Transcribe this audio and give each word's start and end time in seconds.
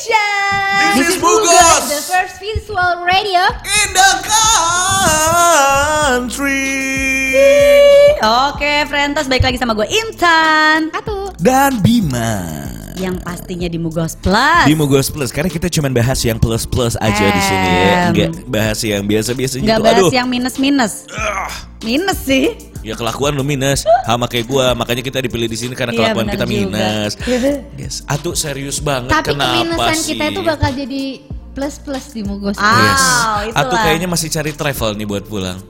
Station. 0.00 0.96
This 0.96 1.12
is 1.12 1.20
Bugos. 1.20 1.92
the 1.92 2.00
first 2.08 2.40
visual 2.40 3.04
radio. 3.04 3.44
In 3.60 3.88
the 3.92 4.12
country. 6.08 6.56
Oke, 8.24 8.88
Frentos 8.88 9.28
balik 9.28 9.44
lagi 9.44 9.60
sama 9.60 9.76
gue 9.76 9.84
Intan. 9.84 10.88
Atu. 10.96 11.36
Dan 11.36 11.84
Bima. 11.84 12.79
Yang 13.00 13.16
pastinya 13.24 13.64
di 13.64 13.78
Mugos 13.80 14.12
Plus. 14.20 14.64
Di 14.68 14.74
Mugos 14.76 15.08
Plus, 15.08 15.30
karena 15.32 15.48
kita 15.48 15.72
cuma 15.72 15.88
bahas 15.88 16.20
yang 16.20 16.36
plus-plus 16.36 17.00
aja 17.00 17.24
di 17.32 17.42
sini 17.42 17.68
ya. 17.72 18.00
Enggak 18.12 18.30
bahas 18.44 18.78
yang 18.84 19.02
biasa-biasa 19.08 19.54
gitu. 19.56 19.64
Nggak 19.64 19.80
bahas 19.80 20.04
Aduh. 20.04 20.12
yang 20.12 20.28
minus-minus. 20.28 21.08
Minus 21.80 22.18
sih. 22.20 22.52
Ya 22.80 22.96
kelakuan 22.96 23.36
lu 23.36 23.44
minus, 23.44 23.84
sama 24.04 24.24
kayak 24.24 24.48
gua, 24.48 24.72
makanya 24.72 25.00
kita 25.00 25.20
dipilih 25.20 25.48
di 25.48 25.56
sini 25.56 25.72
karena 25.76 25.92
Iya, 25.92 26.00
kelakuan 26.12 26.24
benar 26.28 26.34
kita 26.36 26.44
juga. 26.44 26.56
minus. 26.56 27.12
Yes. 27.76 27.94
Atuh 28.04 28.32
serius 28.32 28.80
banget 28.80 29.12
Tapi 29.12 29.36
kenapa 29.36 29.92
sih? 29.92 30.16
kita 30.16 30.24
itu 30.32 30.40
bakal 30.40 30.70
jadi 30.72 31.02
plus-plus 31.52 32.04
di 32.12 32.22
Mugos. 32.24 32.56
Ah. 32.56 32.72
Yes. 32.72 33.04
Itulah. 33.52 33.60
Atuh 33.64 33.78
kayaknya 33.80 34.08
masih 34.08 34.28
cari 34.28 34.52
travel 34.52 34.96
nih 34.96 35.04
buat 35.04 35.24
pulang. 35.24 35.60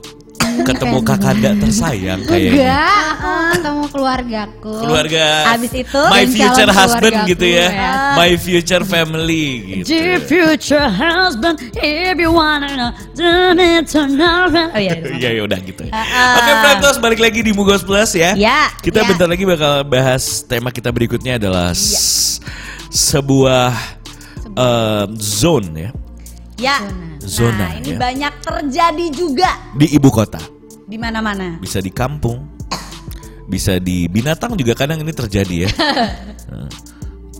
Ketemu 0.61 0.97
kakanda 1.01 1.51
tersayang 1.55 2.21
kayaknya. 2.23 2.51
Enggak, 2.53 3.03
aku 3.11 3.29
ketemu 3.51 3.83
keluargaku. 3.89 4.73
Keluarga. 4.79 5.25
Abis 5.51 5.71
itu, 5.73 6.01
my 6.07 6.23
future 6.25 6.69
husband 6.69 7.15
gitu 7.25 7.45
ya. 7.45 7.67
ya. 7.67 7.91
My 8.13 8.31
future 8.35 8.83
family 8.83 9.47
gitu. 9.79 9.87
Dear 9.89 10.19
future 10.19 10.87
husband, 10.87 11.55
if 11.75 12.15
you 12.15 12.31
wanna 12.31 12.69
know, 12.71 12.91
do 13.13 13.25
it 13.53 13.85
tonight. 13.85 14.71
Oh 14.71 14.77
iya, 14.77 14.95
iya. 14.95 15.15
Iya 15.17 15.29
ya 15.33 15.41
udah 15.43 15.59
gitu. 15.61 15.81
ya. 15.83 15.91
Ah, 15.91 16.37
Oke, 16.37 16.51
Frentos 16.59 16.97
balik 16.97 17.19
lagi 17.19 17.39
di 17.39 17.51
Mugos 17.51 17.81
Plus 17.81 18.11
ya. 18.13 18.33
Ya, 18.33 18.69
Kita 18.79 19.01
ya. 19.01 19.07
bentar 19.07 19.27
lagi 19.27 19.43
bakal 19.43 19.83
bahas 19.83 20.43
tema 20.43 20.69
kita 20.69 20.89
berikutnya 20.89 21.35
adalah 21.35 21.71
s- 21.71 22.39
sebuah 22.89 23.71
em, 24.51 25.09
zone 25.15 25.69
ya 25.77 25.89
Ya. 26.61 26.77
Zona, 27.21 27.57
Nah, 27.57 27.71
ini 27.77 27.93
ya. 27.93 27.97
banyak 27.97 28.33
terjadi 28.39 29.05
juga 29.09 29.49
di 29.73 29.89
ibu 29.89 30.09
kota. 30.09 30.37
di 30.85 30.99
mana-mana. 30.99 31.55
Bisa 31.57 31.79
di 31.79 31.87
kampung, 31.87 32.45
bisa 33.47 33.79
di 33.79 34.05
binatang 34.05 34.53
juga 34.53 34.75
kadang 34.75 34.99
ini 34.99 35.09
terjadi 35.09 35.55
ya. 35.65 35.69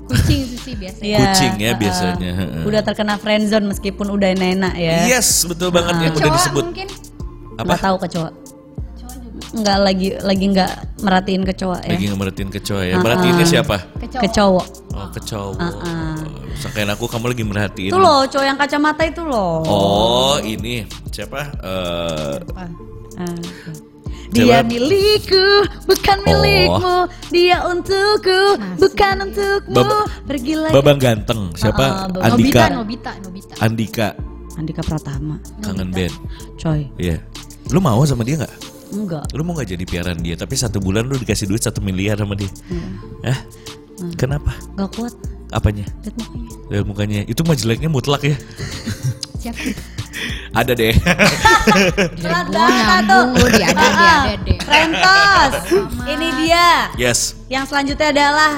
Kucing 0.08 0.44
sih 0.58 0.74
biasanya. 0.76 1.18
Kucing 1.22 1.54
ya 1.60 1.72
biasanya. 1.76 2.32
Udah 2.64 2.82
terkena 2.82 3.16
friendzone 3.16 3.68
meskipun 3.68 4.08
udah 4.10 4.30
enak 4.32 4.74
ya. 4.76 5.08
Yes, 5.08 5.44
betul 5.44 5.72
banget 5.72 5.96
yang 6.02 6.14
udah 6.16 6.32
disebut. 6.32 6.64
mungkin 6.68 6.88
Apa? 7.56 7.64
Nggak 7.68 7.82
tahu 7.84 7.96
kecoa. 8.08 8.30
Enggak 9.52 9.78
lagi 9.78 10.08
lagi 10.18 10.46
nggak 10.48 10.72
merhatiin 11.02 11.44
kecoa 11.44 11.78
ya. 11.82 11.92
Lagi 11.92 12.06
ngemerhatiin 12.08 12.50
kecoa 12.50 12.82
ya. 12.82 12.94
Uh-uh. 12.94 13.04
Merhatiinnya 13.04 13.46
siapa? 13.46 13.78
kecoa. 14.00 14.22
Kecoa. 14.24 14.64
Oh, 14.92 15.08
kecoa. 15.12 15.52
Uh-uh. 15.54 16.16
Sangkain 16.56 16.88
aku 16.88 17.06
kamu 17.06 17.26
lagi 17.30 17.44
merhatiin. 17.44 17.90
Itu 17.90 17.98
loh, 17.98 18.24
cowok 18.24 18.46
yang 18.46 18.56
kacamata 18.56 19.04
itu 19.04 19.22
loh. 19.22 19.60
Oh, 19.62 20.36
ini 20.40 20.84
siapa? 21.10 21.52
Eh, 21.58 22.36
Ah. 23.14 23.36
Dia 24.32 24.64
milikku, 24.64 25.44
bukan 25.84 26.18
Oh. 26.18 26.24
milikmu. 26.24 26.98
Dia 27.28 27.68
untukku, 27.68 28.42
bukan 28.78 29.16
untukmu. 29.28 29.76
Bab- 29.76 30.08
Pergilah. 30.24 30.72
Babang 30.72 30.96
ganteng. 30.96 31.52
Siapa? 31.54 32.08
Uh-uh, 32.08 32.08
Babang- 32.10 32.24
Andika. 32.32 32.64
Nobita, 32.64 32.72
Nobita, 32.72 33.12
Nobita. 33.20 33.54
Andika 33.60 34.08
Andika 34.54 34.82
Pratama. 34.82 35.36
kangen 35.60 35.92
band. 35.92 36.16
Coy, 36.56 36.88
Iya. 36.96 37.20
Lu 37.68 37.80
mau 37.80 38.00
sama 38.04 38.24
dia 38.24 38.40
nggak? 38.40 38.54
Enggak. 38.92 39.24
Lu 39.34 39.42
mau 39.42 39.56
nggak 39.56 39.70
jadi 39.72 39.84
piaran 39.84 40.18
dia? 40.20 40.36
Tapi 40.36 40.54
satu 40.54 40.78
bulan 40.78 41.08
lu 41.08 41.16
dikasih 41.16 41.48
duit 41.48 41.64
satu 41.64 41.80
miliar 41.80 42.20
sama 42.20 42.36
dia. 42.36 42.52
Eh? 43.24 43.38
Kenapa? 44.16 44.54
Enggak 44.76 44.90
kuat. 44.96 45.14
Apanya? 45.52 45.84
Lihat 46.02 46.16
mukanya. 46.16 46.50
Lihat 46.70 46.86
mukanya. 46.88 47.20
Itu 47.28 47.42
mah 47.44 47.56
jeleknya 47.56 47.90
mutlak 47.92 48.24
ya. 48.24 48.36
Siapa? 49.40 49.60
Ada 50.60 50.76
deh. 50.76 50.92
Banget 52.22 52.48
nyambung, 52.52 53.30
ada, 53.40 53.48
dia 53.48 53.68
Ah, 53.72 54.28
ada, 54.28 54.36
dia. 54.44 54.60
Frentos. 54.60 55.54
Ini 56.04 56.28
dia. 56.44 56.68
yes. 57.00 57.40
Yang 57.48 57.72
selanjutnya 57.72 58.08
adalah 58.12 58.52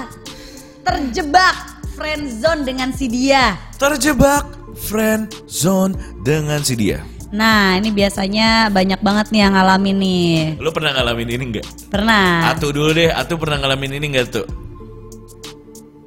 terjebak 0.82 1.56
friendzone 1.94 2.62
dengan 2.66 2.90
si 2.92 3.06
dia. 3.06 3.54
Terjebak 3.78 4.50
friend 4.74 5.30
zone 5.46 5.94
dengan 6.26 6.66
si 6.66 6.74
dia. 6.74 7.06
Nah, 7.34 7.82
ini 7.82 7.90
biasanya 7.90 8.70
banyak 8.70 9.02
banget 9.02 9.34
nih 9.34 9.42
yang 9.42 9.58
ngalamin 9.58 9.98
nih. 9.98 10.34
Lu 10.62 10.70
pernah 10.70 10.94
ngalamin 10.94 11.30
ini 11.34 11.44
nggak? 11.50 11.66
Pernah? 11.90 12.54
Atu 12.54 12.70
dulu 12.70 12.94
deh. 12.94 13.10
Atu 13.10 13.42
pernah 13.42 13.58
ngalamin 13.58 13.98
ini 13.98 14.06
nggak 14.14 14.28
tuh? 14.30 14.46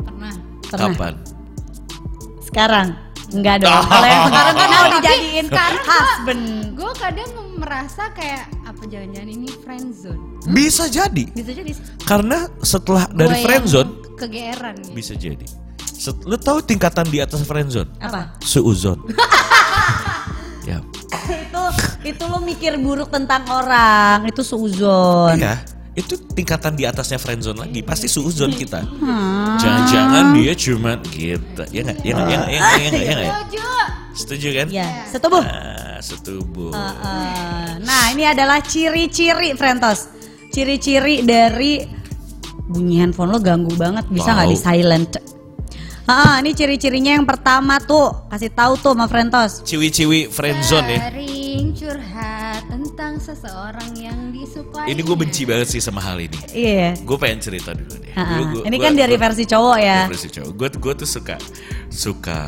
Pernah. 0.00 0.34
Pernah. 0.64 0.94
Kapan? 0.94 1.14
Sekarang? 2.40 2.88
Enggak 3.34 3.66
dong. 3.66 3.74
Kalau 3.90 4.06
yang 4.06 4.22
sekarang 4.24 4.54
kan 4.54 4.68
mau 4.70 4.86
dijadiin 4.94 5.46
gua- 5.50 5.82
husband. 5.82 6.42
Gue 6.78 6.92
kadang 6.94 7.30
merasa 7.58 8.02
kayak 8.14 8.46
apa 8.62 8.82
jangan-jangan 8.86 9.28
ini 9.28 9.48
friend 9.66 9.86
zone. 9.90 10.22
Bisa 10.46 10.86
jadi. 10.86 11.26
Bisa 11.34 11.50
jadi. 11.50 11.74
Karena 12.06 12.46
setelah 12.62 13.10
dari 13.10 13.34
Gua 13.34 13.42
friend 13.42 13.64
yang 13.64 13.74
zone 13.74 13.90
kegeeran 14.14 14.74
gitu. 14.78 14.94
bisa 14.94 15.12
jadi. 15.18 15.46
Set, 15.90 16.22
lu 16.22 16.38
tahu 16.38 16.62
tingkatan 16.62 17.10
di 17.10 17.18
atas 17.18 17.42
friend 17.42 17.66
zone? 17.66 17.90
Apa? 17.98 18.38
Suuzon. 18.38 19.02
ya. 21.28 21.38
itu 21.42 21.62
itu 22.06 22.22
lo 22.26 22.38
mikir 22.40 22.78
buruk 22.78 23.10
tentang 23.10 23.42
orang. 23.50 24.26
Itu 24.26 24.40
suzon. 24.40 25.36
Iya, 25.36 25.62
itu 25.94 26.14
tingkatan 26.32 26.76
di 26.76 26.84
atasnya 26.84 27.18
friendzone 27.18 27.66
lagi. 27.66 27.80
Pasti 27.82 28.06
suuzon 28.06 28.52
kita. 28.52 28.84
Hmm. 28.84 29.58
Jangan-jangan 29.58 30.24
dia 30.36 30.52
cuma 30.54 30.92
gitu. 31.10 31.62
Ya 31.72 31.80
nggak? 31.84 31.98
Ya 32.04 32.12
nggak? 32.14 32.28
Ya 32.28 32.36
nggak? 32.36 32.50
Ya 32.50 32.58
nggak? 32.60 32.76
Ya 32.80 32.88
nggak? 32.88 33.02
Ya? 33.02 33.34
Setuju. 33.36 33.66
Setuju 34.16 34.48
kan? 34.56 34.66
Ya, 34.72 34.88
setubuh. 35.12 35.42
Ah, 35.44 35.98
setubuh. 36.00 36.72
Nah, 37.84 38.04
ini 38.16 38.24
adalah 38.24 38.64
ciri-ciri 38.64 39.52
Frentos. 39.52 40.08
Ciri-ciri 40.48 41.20
dari 41.20 41.84
bunyi 42.66 43.04
handphone 43.04 43.36
lo 43.36 43.38
ganggu 43.44 43.76
banget, 43.76 44.08
bisa 44.08 44.32
nggak 44.32 44.48
Wow. 44.48 44.54
di 44.56 44.58
silent? 44.58 45.12
Ah, 46.06 46.38
ini 46.38 46.54
ciri-cirinya 46.54 47.18
yang 47.18 47.26
pertama 47.26 47.82
tuh, 47.82 48.30
kasih 48.30 48.54
tahu 48.54 48.78
tuh 48.78 48.94
sama 48.94 49.10
Frentos. 49.10 49.58
Ciwi-ciwi 49.66 50.30
friendzone 50.30 50.86
ya. 50.86 51.00
Sering 51.10 51.66
curhat 51.74 52.62
tentang 52.70 53.18
seseorang 53.18 53.90
yang 53.98 54.30
disukai. 54.30 54.86
Ini 54.86 55.02
gue 55.02 55.16
benci 55.18 55.42
banget 55.42 55.66
sih 55.66 55.82
sama 55.82 55.98
hal 55.98 56.22
ini. 56.22 56.38
Iya. 56.54 56.94
Gue 57.02 57.18
pengen 57.18 57.42
cerita 57.42 57.74
dulu 57.74 57.90
deh. 57.98 58.14
Ah, 58.14 58.22
Gua- 58.38 58.46
gua- 58.54 58.64
ini 58.64 58.76
gua- 58.78 58.84
kan 58.86 58.92
dari 58.94 59.14
gua- 59.18 59.24
versi 59.26 59.44
cowok 59.44 59.76
ya. 59.76 59.98
dari 59.98 60.12
versi 60.14 60.28
cowok. 60.30 60.50
Gue 60.54 60.68
gue 60.78 60.92
tuh 60.94 61.08
suka 61.10 61.36
suka 61.90 62.38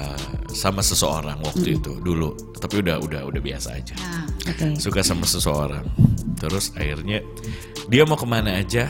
sama 0.55 0.79
seseorang 0.81 1.43
waktu 1.43 1.83
itu 1.83 1.99
dulu. 1.99 2.39
Tapi 2.55 2.79
udah 2.79 3.03
udah 3.03 3.21
udah 3.27 3.41
biasa 3.43 3.75
aja. 3.75 3.95
Nah, 3.99 4.23
Oke. 4.49 4.79
suka 4.79 5.03
sama 5.03 5.27
seseorang 5.27 5.83
terus 6.39 6.71
akhirnya 6.73 7.27
dia 7.91 8.07
mau 8.07 8.15
ke 8.15 8.23
mana 8.23 8.55
aja 8.55 8.87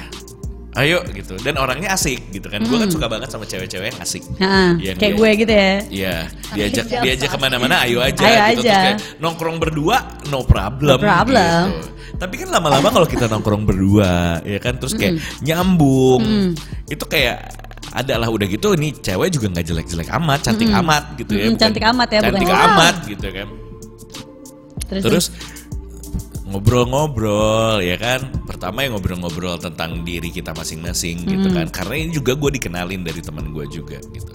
ayo 0.78 1.02
gitu 1.08 1.34
dan 1.38 1.54
orangnya 1.56 1.90
asik 1.90 2.30
gitu 2.30 2.46
kan 2.46 2.60
gue 2.60 2.76
kan 2.76 2.86
suka 2.86 3.06
banget 3.06 3.28
sama 3.28 3.44
cewek-cewek 3.44 3.90
yang 3.90 3.98
asik 3.98 4.22
Heeh, 4.36 4.70
Yang 4.80 4.96
kayak 4.96 5.10
dia- 5.10 5.18
gue 5.18 5.30
gitu 5.34 5.52
ya. 5.52 5.72
Iya, 5.88 6.16
diajak 6.52 6.84
diajak 7.02 7.28
ke 7.28 7.38
mana-mana, 7.38 7.82
ayo 7.82 7.98
aja, 7.98 8.22
Ayo 8.22 8.38
gitu. 8.54 8.62
Terus 8.62 8.64
aja. 8.64 8.78
kayak 8.80 8.98
nongkrong 9.18 9.58
berdua, 9.58 9.96
no 10.28 10.42
problem. 10.42 10.96
No 10.96 11.04
problem. 11.04 11.64
gitu. 11.68 11.88
Tapi 12.16 12.34
kan 12.36 12.48
lama-lama 12.50 12.88
kalau 12.88 13.06
kita 13.06 13.26
nongkrong 13.26 13.62
berdua, 13.64 14.12
ya 14.42 14.58
kan, 14.58 14.74
terus 14.76 14.94
kayak 14.94 15.18
nyambung, 15.40 16.54
itu 16.84 17.04
kayak 17.04 17.50
adalah 17.90 18.26
udah 18.26 18.46
gitu, 18.46 18.74
nih 18.74 18.94
cewek 18.96 19.28
juga 19.30 19.46
nggak 19.50 19.66
jelek-jelek 19.66 20.08
amat, 20.12 20.38
cantik 20.44 20.68
amat 20.68 21.04
gitu 21.16 21.32
ya. 21.32 21.46
Bukan- 21.48 21.58
cantik 21.58 21.84
amat 21.84 22.08
ya, 22.08 22.18
bukan 22.20 22.30
Cantik 22.32 22.48
jelek. 22.48 22.66
amat 22.68 22.94
gitu 23.04 23.26
kan. 23.28 23.48
Terus, 24.88 25.02
Terus 25.04 25.26
ngobrol-ngobrol 26.48 27.84
ya 27.84 27.96
kan? 28.00 28.24
Pertama 28.48 28.82
ya 28.84 28.92
ngobrol-ngobrol 28.96 29.60
tentang 29.60 30.02
diri 30.02 30.32
kita 30.32 30.56
masing-masing 30.56 31.28
gitu 31.28 31.48
kan? 31.52 31.68
Karena 31.68 31.94
ini 32.00 32.10
juga 32.16 32.32
gue 32.34 32.56
dikenalin 32.56 33.04
dari 33.04 33.20
teman 33.20 33.52
gue 33.52 33.64
juga 33.68 34.00
gitu. 34.00 34.32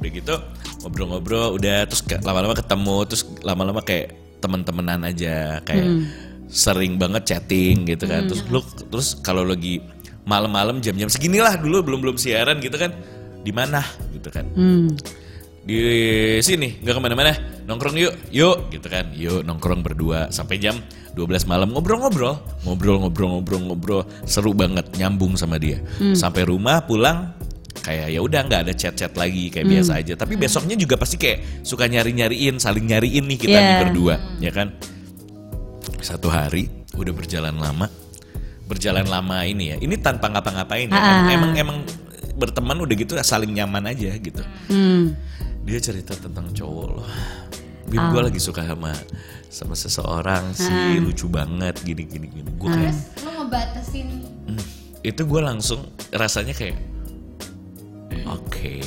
Udah 0.00 0.10
gitu 0.10 0.34
ngobrol-ngobrol 0.82 1.54
udah 1.60 1.86
terus 1.86 2.02
lama-lama 2.26 2.58
ketemu 2.58 2.96
terus 3.06 3.22
lama-lama 3.46 3.80
kayak 3.84 4.18
teman-temanan 4.42 5.06
aja 5.06 5.62
kayak 5.62 6.10
sering 6.50 6.98
banget 6.98 7.22
chatting 7.28 7.84
gitu 7.86 8.08
kan? 8.08 8.26
Terus 8.26 8.42
lu 8.48 8.60
terus 8.90 9.08
kalau 9.20 9.44
lagi 9.44 9.78
malam-malam 10.24 10.80
jam-jam 10.80 11.06
seginilah 11.06 11.54
dulu 11.60 11.84
belum 11.84 12.00
belum 12.02 12.16
siaran 12.18 12.58
gitu 12.58 12.80
kan? 12.80 12.96
Di 13.44 13.52
mana? 13.52 13.84
Gitu 14.10 14.28
kan? 14.32 14.48
Hmm. 14.56 14.90
di 15.62 15.78
sini 16.42 16.82
nggak 16.82 16.98
ke 16.98 17.02
mana-mana 17.06 17.38
nongkrong 17.70 17.94
yuk 17.94 18.14
yuk 18.34 18.66
gitu 18.74 18.90
kan? 18.90 19.14
Yuk 19.14 19.46
nongkrong 19.46 19.86
berdua 19.86 20.26
sampai 20.34 20.58
jam 20.58 20.74
12 21.12 21.44
malam 21.44 21.70
ngobrol-ngobrol. 21.70 22.40
Ngobrol-ngobrol-ngobrol-ngobrol 22.64 24.02
seru 24.24 24.52
banget 24.52 24.88
nyambung 24.96 25.36
sama 25.36 25.60
dia. 25.60 25.80
Sampai 26.12 26.44
rumah 26.44 26.82
pulang 26.82 27.36
kayak 27.82 28.14
ya 28.14 28.20
udah 28.22 28.40
nggak 28.46 28.60
ada 28.68 28.72
chat-chat 28.72 29.12
lagi 29.12 29.50
kayak 29.50 29.66
biasa 29.66 30.00
aja. 30.00 30.14
Tapi 30.14 30.36
besoknya 30.36 30.72
juga 30.74 30.96
pasti 30.96 31.16
kayak 31.16 31.64
suka 31.66 31.84
nyari-nyariin 31.84 32.56
saling 32.56 32.86
nyariin 32.86 33.24
nih 33.26 33.38
kita 33.38 33.52
nih 33.52 33.64
Yeah. 33.68 33.80
berdua 33.84 34.14
ya 34.38 34.50
kan? 34.50 34.68
Satu 35.98 36.28
hari 36.28 36.66
udah 36.94 37.12
berjalan 37.12 37.56
lama. 37.56 37.86
Berjalan 38.66 39.04
lama 39.04 39.44
ini 39.44 39.74
ya 39.74 39.76
ini 39.76 40.00
tanpa 40.00 40.32
ngapa-ngapain 40.32 40.88
ya 40.88 40.96
Ah. 40.96 41.28
emang 41.28 41.52
emang 41.54 41.78
berteman 42.32 42.80
udah 42.80 42.94
gitu 42.96 43.12
saling 43.20 43.52
nyaman 43.52 43.84
aja 43.86 44.16
gitu. 44.16 44.40
Hmm. 44.72 45.12
dia 45.62 45.78
cerita 45.78 46.10
tentang 46.18 46.50
cowok 46.50 46.86
loh. 46.90 47.06
Bim 47.92 48.00
gue 48.08 48.22
lagi 48.24 48.40
suka 48.40 48.64
sama 48.64 48.92
sama 49.52 49.74
seseorang 49.76 50.56
sih 50.56 50.96
lucu 50.96 51.28
banget 51.28 51.76
gini 51.84 52.08
gini 52.08 52.26
gini. 52.26 52.48
Gue 52.56 52.72
kayak 52.72 52.96
Terus 52.96 53.20
lu 53.20 53.30
ngebatasin 53.36 54.08
"Hmm." 54.48 54.64
itu 55.02 55.22
gue 55.22 55.40
langsung 55.44 55.80
rasanya 56.10 56.56
kayak 56.56 56.80
oke 58.24 58.78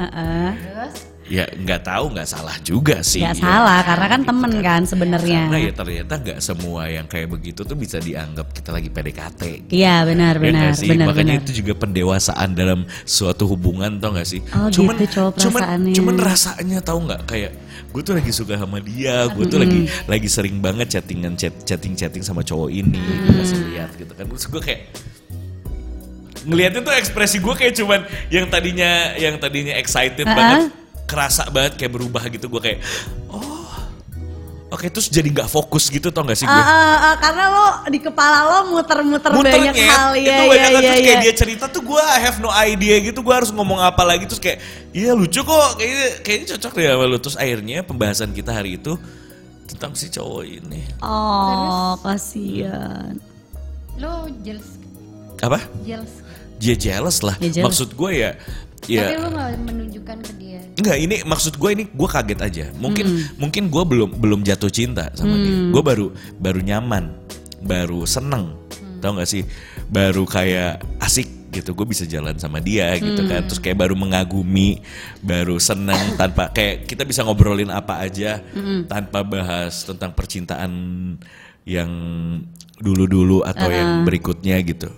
Heeh. 0.00 0.48
terus 0.54 0.96
ya 1.24 1.48
nggak 1.48 1.80
tahu 1.88 2.12
nggak 2.12 2.28
salah 2.28 2.56
juga 2.60 3.00
sih. 3.00 3.24
Nggak 3.24 3.36
ya. 3.36 3.44
salah 3.44 3.80
karena 3.80 4.06
kan 4.06 4.20
Gitu 4.20 4.28
temen 4.32 4.52
kan 4.60 4.82
sebenarnya. 4.84 5.42
Karena 5.48 5.58
ya 5.60 5.72
ternyata 5.72 6.12
nggak 6.20 6.38
semua 6.40 6.82
yang 6.88 7.06
kayak 7.08 7.28
begitu 7.32 7.60
tuh 7.64 7.76
bisa 7.76 7.96
dianggap 8.00 8.52
kita 8.52 8.70
lagi 8.72 8.88
PDKT. 8.92 9.42
Iya 9.72 10.04
benar 10.04 10.34
Ya 10.36 10.42
benar 10.44 10.60
nggak 10.68 10.76
sih? 10.76 10.88
benar 10.88 11.06
Makanya 11.08 11.34
benar. 11.40 11.44
itu 11.48 11.52
juga 11.64 11.72
pendewasaan 11.76 12.48
dalam 12.52 12.80
suatu 13.04 13.44
hubungan 13.48 13.96
tau 14.00 14.12
gak 14.12 14.28
sih? 14.28 14.40
Oh, 14.52 14.68
cuman, 14.68 14.94
gitu 15.00 15.32
cuman, 15.36 15.92
cuman 15.92 16.16
rasanya 16.20 16.78
tau 16.84 17.00
nggak 17.00 17.22
kayak 17.24 17.52
gue 17.94 18.02
tuh 18.02 18.14
lagi 18.18 18.32
suka 18.34 18.58
sama 18.58 18.82
dia, 18.82 19.30
gue 19.30 19.44
tuh 19.46 19.62
lagi 19.62 19.86
lagi 20.10 20.26
sering 20.26 20.58
banget 20.58 20.98
chattingan 20.98 21.38
chat, 21.38 21.54
chatting 21.62 21.94
chatting 21.94 22.26
sama 22.26 22.42
cowok 22.42 22.66
ini, 22.68 22.98
gue 22.98 23.34
kasih 23.38 23.60
lihat 23.70 23.90
gitu 23.94 24.10
kan. 24.12 24.26
Terus 24.26 24.46
gue 24.50 24.58
kayak 24.58 24.80
ngelihatnya 26.44 26.80
tuh 26.84 26.92
ekspresi 26.92 27.40
gue 27.40 27.54
kayak 27.56 27.72
cuman 27.78 28.00
yang 28.28 28.46
tadinya 28.52 29.14
yang 29.16 29.38
tadinya 29.40 29.72
excited 29.80 30.26
Ah, 30.28 30.34
banget, 30.36 30.60
kerasa 31.04 31.48
banget 31.52 31.78
kayak 31.80 31.92
berubah 31.92 32.24
gitu. 32.32 32.48
Gue 32.48 32.62
kayak 32.62 32.78
oh 33.30 33.64
Oke. 34.74 34.90
Terus 34.90 35.06
jadi 35.06 35.30
nggak 35.30 35.46
fokus 35.46 35.86
gitu 35.86 36.10
tau 36.10 36.26
gak 36.26 36.34
sih 36.34 36.46
gue? 36.50 36.50
Ah, 36.50 36.66
ah, 36.66 36.96
ah, 36.98 37.14
karena 37.22 37.44
lo 37.46 37.66
di 37.86 37.98
kepala 38.02 38.38
lo 38.42 38.58
muter-muter 38.74 39.30
banyak 39.30 39.70
muternya 39.70 39.72
hal. 39.86 40.10
ya 40.18 40.18
itu 40.18 40.42
ya 40.42 40.50
banyak. 40.50 40.58
Kan 40.58 40.72
ya 40.74 40.80
terus 40.82 40.98
kayak 40.98 41.06
ya. 41.14 41.22
dia 41.22 41.34
cerita 41.38 41.64
tuh 41.70 41.82
gue 41.86 42.02
I 42.02 42.18
have 42.18 42.38
no 42.42 42.50
idea 42.50 42.96
gitu. 42.98 43.22
Gue 43.22 43.34
harus 43.38 43.54
ngomong 43.54 43.78
apa 43.78 44.02
lagi. 44.02 44.26
Terus 44.26 44.42
kayak 44.42 44.58
iya 44.90 45.14
lucu 45.14 45.46
kok. 45.46 45.70
Kayaknya 45.78 46.08
kayaknya 46.26 46.46
cocok 46.56 46.72
deh 46.74 46.84
sama 46.90 47.04
lu. 47.06 47.18
Terus 47.22 47.36
akhirnya 47.38 47.78
pembahasan 47.86 48.30
kita 48.34 48.50
hari 48.50 48.80
itu 48.82 48.98
tentang 49.70 49.94
si 49.94 50.10
cowok 50.10 50.42
ini. 50.42 50.82
Oh 50.98 51.94
kasihan. 52.02 53.14
lu 53.94 54.26
jealous? 54.42 54.74
Apa? 55.38 55.62
Jealous. 55.86 56.14
Dia 56.58 56.74
jealous 56.74 57.22
lah. 57.22 57.38
Dia 57.38 57.62
jealous. 57.62 57.66
maksud 57.70 57.88
gue 57.94 58.10
ya 58.10 58.34
tapi 58.84 59.00
ya 59.00 59.16
lu 59.16 59.28
nggak 59.32 59.50
menunjukkan 59.64 60.18
ke 60.20 60.32
dia 60.36 60.44
Enggak, 60.74 60.98
ini 60.98 61.16
maksud 61.22 61.54
gue 61.54 61.70
ini 61.70 61.84
gue 61.86 62.08
kaget 62.10 62.40
aja. 62.42 62.64
Mungkin 62.74 63.06
mungkin 63.38 63.70
gue 63.70 63.84
belum 63.86 64.10
belum 64.18 64.40
jatuh 64.42 64.66
cinta 64.74 65.06
sama 65.14 65.38
dia. 65.38 65.70
Gue 65.70 65.82
baru 65.86 66.10
baru 66.42 66.58
nyaman, 66.58 67.14
baru 67.62 68.02
seneng, 68.10 68.58
tau 68.98 69.14
gak 69.14 69.30
sih? 69.30 69.46
Baru 69.86 70.26
kayak 70.26 70.82
asik 70.98 71.54
gitu. 71.54 71.78
Gue 71.78 71.86
bisa 71.86 72.02
jalan 72.10 72.34
sama 72.42 72.58
dia 72.58 72.90
gitu 72.98 73.22
kan. 73.22 73.46
Terus 73.46 73.62
kayak 73.62 73.86
baru 73.86 73.94
mengagumi, 73.94 74.82
baru 75.22 75.62
seneng 75.62 76.10
tanpa 76.20 76.50
kayak 76.50 76.90
kita 76.90 77.06
bisa 77.06 77.22
ngobrolin 77.22 77.70
apa 77.70 78.02
aja 78.02 78.42
tanpa 78.90 79.22
bahas 79.22 79.86
tentang 79.86 80.10
percintaan 80.10 80.72
yang 81.62 81.90
dulu-dulu 82.82 83.46
atau 83.46 83.70
yang 83.70 84.02
berikutnya 84.02 84.58
gitu. 84.66 84.90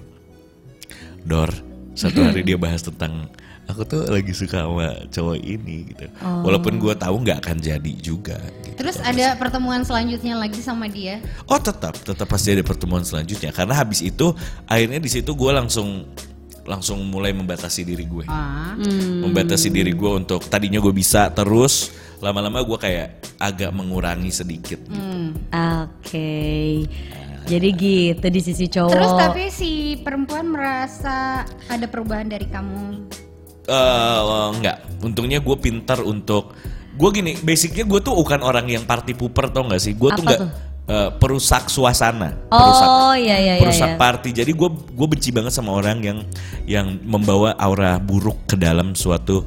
Dor, 1.21 1.53
satu 1.93 2.25
hari 2.25 2.49
dia 2.49 2.57
bahas 2.57 2.81
tentang 2.81 3.29
aku 3.67 3.83
tuh 3.83 4.03
lagi 4.07 4.31
suka 4.31 4.65
sama 4.65 4.95
cowok 5.11 5.39
ini 5.43 5.91
gitu. 5.91 6.07
Walaupun 6.23 6.79
gue 6.79 6.95
tahu 6.95 7.23
nggak 7.27 7.39
akan 7.43 7.57
jadi 7.59 7.93
juga. 7.99 8.39
Gitu. 8.63 8.79
terus 8.79 8.97
ada 9.01 9.35
pertemuan 9.41 9.83
selanjutnya 9.83 10.37
lagi 10.37 10.61
sama 10.61 10.85
dia 10.87 11.19
Oh 11.49 11.57
tetap, 11.57 11.97
tetap 11.97 12.29
pasti 12.29 12.55
ada 12.55 12.63
pertemuan 12.63 13.03
selanjutnya. 13.03 13.51
Karena 13.51 13.75
habis 13.75 14.05
itu 14.05 14.33
akhirnya 14.69 15.03
di 15.03 15.11
situ 15.11 15.35
gue 15.35 15.51
langsung 15.53 16.07
langsung 16.67 16.99
mulai 17.07 17.31
membatasi 17.31 17.87
diri 17.87 18.03
gue, 18.11 18.27
ah 18.27 18.75
membatasi 19.23 19.71
diri 19.71 19.95
gue 19.95 20.11
untuk 20.19 20.43
tadinya 20.51 20.83
gue 20.83 20.91
bisa 20.91 21.31
terus 21.31 21.95
lama-lama 22.19 22.59
gue 22.67 22.75
kayak 22.75 23.23
agak 23.39 23.71
mengurangi 23.71 24.35
sedikit. 24.35 24.83
Oke. 25.55 26.83
Jadi 27.47 27.69
gitu 27.79 28.27
di 28.27 28.41
sisi 28.43 28.67
cowok. 28.67 28.91
terus 28.91 29.13
tapi 29.15 29.43
si 29.55 29.95
perempuan 30.03 30.51
merasa 30.51 31.47
ada 31.71 31.87
perubahan 31.87 32.27
dari 32.27 32.51
kamu 32.51 33.07
Eh 33.67 34.21
enggak, 34.57 34.77
untungnya 35.03 35.43
gue 35.43 35.57
pintar 35.59 35.99
untuk 36.03 36.55
gue 36.97 37.11
gini, 37.13 37.37
basicnya 37.43 37.85
gue 37.85 38.01
tuh 38.01 38.15
bukan 38.17 38.41
orang 38.41 38.65
yang 38.71 38.87
party 38.87 39.13
pooper 39.13 39.53
tau 39.53 39.67
gak 39.69 39.83
sih? 39.83 39.93
Gue 39.99 40.15
tuh 40.15 40.23
nggak 40.25 40.41
eh, 40.87 41.11
perusak 41.19 41.67
suasana, 41.67 42.47
perusak, 42.47 42.87
Oh 42.89 43.15
iya 43.19 43.37
iya 43.37 43.55
iya. 43.59 43.63
perusak 43.63 43.91
iya. 43.95 43.99
party. 43.99 44.31
Jadi 44.33 44.55
gue 44.55 44.69
gue 44.71 45.07
benci 45.11 45.35
banget 45.35 45.53
sama 45.53 45.75
orang 45.75 45.99
yang 46.01 46.19
yang 46.65 46.87
membawa 47.03 47.59
aura 47.59 47.99
buruk 47.99 48.47
ke 48.49 48.57
dalam 48.57 48.95
suatu 48.95 49.43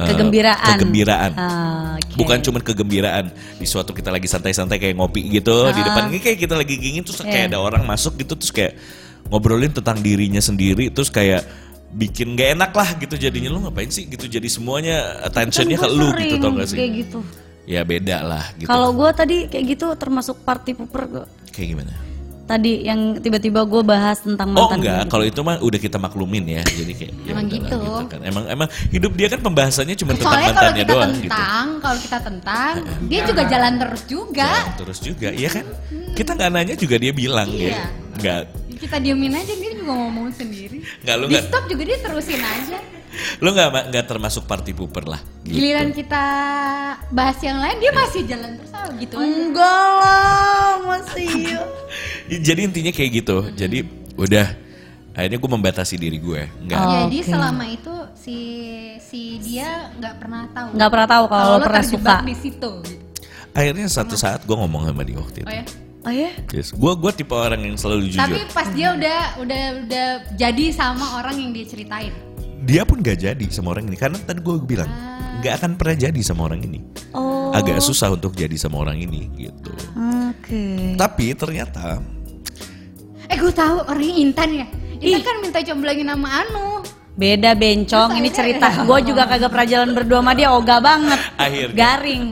eh, 0.00 0.08
Kegembiraan. 0.10 0.68
kegembiraan. 0.74 1.32
Ah, 1.36 2.00
oke. 2.00 2.16
Bukan 2.18 2.38
cuman 2.40 2.60
kegembiraan 2.64 3.30
di 3.60 3.66
suatu 3.68 3.92
kita 3.92 4.08
lagi 4.08 4.26
santai-santai 4.26 4.80
kayak 4.80 4.96
ngopi 4.96 5.28
gitu 5.28 5.70
di 5.76 5.82
depan 5.84 6.08
ini 6.08 6.18
kayak 6.24 6.38
kita 6.40 6.56
lagi 6.56 6.74
gingin 6.80 7.04
terus 7.04 7.20
kayak 7.20 7.52
ada 7.52 7.60
orang 7.60 7.84
masuk 7.84 8.16
gitu 8.16 8.32
terus 8.34 8.50
kayak 8.50 8.74
ngobrolin 9.28 9.70
tentang 9.70 10.00
dirinya 10.00 10.40
sendiri 10.40 10.88
terus 10.88 11.12
kayak 11.12 11.44
bikin 11.90 12.34
gak 12.34 12.48
enak 12.54 12.72
lah 12.72 12.88
gitu 12.96 13.14
jadinya 13.16 13.48
lu 13.48 13.58
ngapain 13.60 13.88
sih 13.88 14.04
gitu 14.04 14.28
jadi 14.28 14.44
semuanya 14.44 14.96
attentionnya 15.22 15.76
ke 15.76 15.82
Kan 15.82 15.90
gua 15.90 16.00
lu 16.04 16.08
gitu 16.14 16.36
tau 16.38 16.50
gak 16.52 16.68
sih 16.68 16.76
Kayak 16.76 16.92
gitu. 16.98 17.18
ya 17.64 17.80
beda 17.82 18.16
lah 18.22 18.44
gitu 18.54 18.66
Kalau 18.66 18.92
gue 18.92 19.10
tadi 19.10 19.36
kayak 19.46 19.64
gitu 19.68 19.86
termasuk 19.94 20.36
party 20.40 20.72
pooper 20.72 21.02
gue. 21.06 21.24
kayak 21.48 21.68
gimana 21.72 21.94
Tadi 22.44 22.80
yang 22.80 23.12
tiba-tiba 23.14 23.60
gue 23.62 23.82
bahas 23.82 24.24
tentang 24.24 24.56
Oh 24.56 24.64
mantan 24.64 24.80
enggak, 24.80 24.98
gue. 24.98 25.10
kalau 25.12 25.24
itu 25.26 25.40
mah 25.42 25.60
udah 25.60 25.76
kita 25.76 26.00
maklumin 26.00 26.48
ya. 26.48 26.62
Jadi 26.64 26.92
kayak 26.96 27.12
ya 27.20 27.28
Emang 27.28 27.44
udahlah 27.44 27.60
gitu. 27.60 27.78
kan. 28.08 28.20
Emang 28.24 28.44
emang 28.48 28.68
hidup 28.88 29.12
dia 29.12 29.28
kan 29.28 29.40
pembahasannya 29.44 29.92
cuma 29.94 30.12
tentang 30.12 30.32
soalnya 30.32 30.48
kalau 30.48 30.56
mantannya 30.56 30.80
kita 30.80 30.88
doang 30.90 31.12
gitu. 31.12 31.24
tentang 31.28 31.66
kalau 31.76 31.98
kita 32.00 32.18
tentang 32.24 32.72
dia 33.12 33.20
juga 33.22 33.42
jalan 33.44 33.72
terus 33.76 34.02
juga 34.08 34.48
Jalan 34.48 34.76
terus 34.80 34.98
juga, 35.04 35.28
iya 35.30 35.48
kan? 35.52 35.64
Kita 36.16 36.30
nggak 36.32 36.48
nanya 36.50 36.74
juga 36.74 36.96
dia 36.96 37.12
bilang 37.12 37.48
Iya. 37.52 37.68
ya. 37.68 37.84
Enggak, 38.16 38.40
kita 38.78 38.96
diemin 38.98 39.34
aja 39.34 39.52
dia 39.52 39.72
juga 39.74 39.92
ngomong 39.92 40.30
sendiri 40.30 40.78
enggak 41.02 41.14
lu 41.18 41.24
di 41.26 41.34
enggak 41.34 41.44
stop 41.50 41.64
juga 41.66 41.82
dia 41.84 41.98
terusin 41.98 42.40
aja 42.40 42.78
lu 43.42 43.48
enggak 43.50 43.68
enggak 43.90 44.04
termasuk 44.06 44.44
party 44.44 44.72
pooper 44.72 45.04
lah. 45.04 45.20
gitu. 45.42 45.58
giliran 45.58 45.90
kita 45.90 46.22
bahas 47.10 47.38
yang 47.40 47.58
lain 47.58 47.76
dia 47.80 47.90
masih 47.90 48.22
jalan 48.24 48.50
terus 48.54 48.70
ah, 48.70 48.86
gitu 48.94 49.14
aja 49.18 49.26
Enggak 49.26 49.88
lah, 49.98 50.70
masih. 50.84 51.28
Jadi 52.46 52.60
intinya 52.62 52.92
kayak 52.92 53.10
gitu. 53.24 53.36
Jadi 53.56 53.78
udah 54.14 54.46
akhirnya 55.16 55.38
gue 55.40 55.50
membatasi 55.50 55.94
diri 55.96 56.20
gue. 56.20 56.46
Enggak. 56.62 56.78
Oh. 56.78 56.92
jadi 57.08 57.18
Oke. 57.18 57.30
selama 57.32 57.64
itu 57.66 57.94
si 58.14 58.36
si 59.00 59.40
dia 59.40 59.88
nggak 59.96 60.14
pernah 60.20 60.44
tahu 60.52 60.68
Nggak 60.76 60.90
pernah 60.92 61.08
tahu 61.08 61.24
kalau 61.26 61.46
lo 61.56 61.64
pernah 61.64 61.84
suka. 61.88 62.14
di 62.22 62.36
situ 62.36 62.70
gitu. 62.84 63.02
Akhirnya 63.56 63.86
satu 63.88 64.14
saat 64.14 64.44
gue 64.44 64.54
ngomong 64.54 64.84
sama 64.86 65.02
dia 65.02 65.16
waktu 65.18 65.42
itu. 65.42 65.48
oh 65.48 65.56
ya 65.56 65.64
Oh 66.08 66.14
ya? 66.16 66.32
Yes. 66.56 66.72
Gue 66.72 66.96
gue 66.96 67.12
tipe 67.12 67.36
orang 67.36 67.60
yang 67.60 67.76
selalu 67.76 68.08
jujur. 68.08 68.24
tapi 68.24 68.40
pas 68.48 68.64
dia 68.72 68.96
udah 68.96 69.20
udah 69.44 69.62
udah 69.84 70.06
jadi 70.40 70.64
sama 70.72 71.20
orang 71.20 71.36
yang 71.36 71.50
dia 71.52 71.68
ceritain 71.68 72.16
dia 72.64 72.82
pun 72.82 72.98
gak 73.04 73.22
jadi 73.22 73.46
sama 73.52 73.76
orang 73.76 73.86
ini 73.86 73.96
karena 74.00 74.18
tadi 74.24 74.40
gue 74.42 74.56
bilang 74.64 74.90
nggak 75.38 75.52
akan 75.62 75.70
pernah 75.78 75.94
jadi 75.94 76.20
sama 76.24 76.50
orang 76.50 76.64
ini. 76.66 76.80
Oh. 77.14 77.54
Agak 77.54 77.78
susah 77.84 78.10
untuk 78.10 78.34
jadi 78.34 78.56
sama 78.58 78.82
orang 78.82 78.98
ini 78.98 79.30
gitu. 79.38 79.70
Oke. 80.32 80.96
Tapi 80.96 81.36
ternyata 81.36 82.00
eh 83.28 83.36
gue 83.36 83.52
tahu 83.52 83.84
orangnya 83.84 84.14
Intan 84.24 84.50
ya 84.56 84.66
Intan 85.04 85.20
kan 85.20 85.36
minta 85.44 85.60
comblangin 85.60 86.08
sama 86.08 86.28
Anu 86.32 86.80
Beda 87.18 87.50
bencong, 87.58 88.14
Terus 88.14 88.20
ini 88.22 88.30
cerita. 88.30 88.70
Gue 88.86 89.02
juga 89.02 89.26
kagak 89.26 89.50
pernah 89.50 89.66
jalan 89.66 89.90
berdua 89.90 90.22
sama 90.22 90.38
dia, 90.38 90.54
ogah 90.54 90.78
banget. 90.78 91.18
Akhirnya. 91.34 91.74
Garing. 91.74 92.24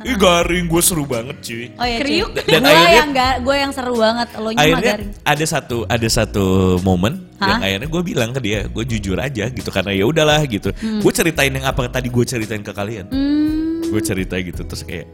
Ih 0.00 0.16
garing 0.16 0.64
gue 0.64 0.80
seru 0.80 1.04
banget 1.04 1.36
cuy. 1.40 1.64
Oh 1.76 1.84
ya, 1.84 1.98
Kriuk. 2.00 2.32
Dan 2.40 2.60
gue 2.60 2.68
akhirnya- 2.68 2.96
yang 2.96 3.10
ga, 3.10 3.28
gue 3.38 3.52
yang 3.54 3.68
seru 3.70 3.94
banget, 3.94 4.28
lo 4.34 4.48
Akhirnya 4.50 4.96
garing. 4.96 5.10
ada 5.20 5.44
satu 5.44 5.76
ada 5.84 6.08
satu 6.08 6.44
momen 6.80 7.28
yang 7.38 7.60
akhirnya 7.60 7.88
gue 7.88 8.02
bilang 8.02 8.30
ke 8.30 8.40
dia, 8.40 8.58
gue 8.64 8.84
jujur 8.86 9.16
aja 9.16 9.44
gitu 9.46 9.68
karena 9.68 9.92
ya 9.92 10.04
udahlah 10.04 10.40
gitu. 10.44 10.72
Gue 10.72 11.12
ceritain 11.12 11.50
yang 11.50 11.64
apa 11.64 11.84
tadi 11.86 12.08
gue 12.08 12.24
ceritain 12.24 12.60
ke 12.60 12.72
kalian. 12.72 13.08
Hmm, 13.08 13.84
Gue 13.86 14.00
cerita 14.00 14.36
gitu 14.36 14.62
terus 14.62 14.80
kayak 14.82 15.04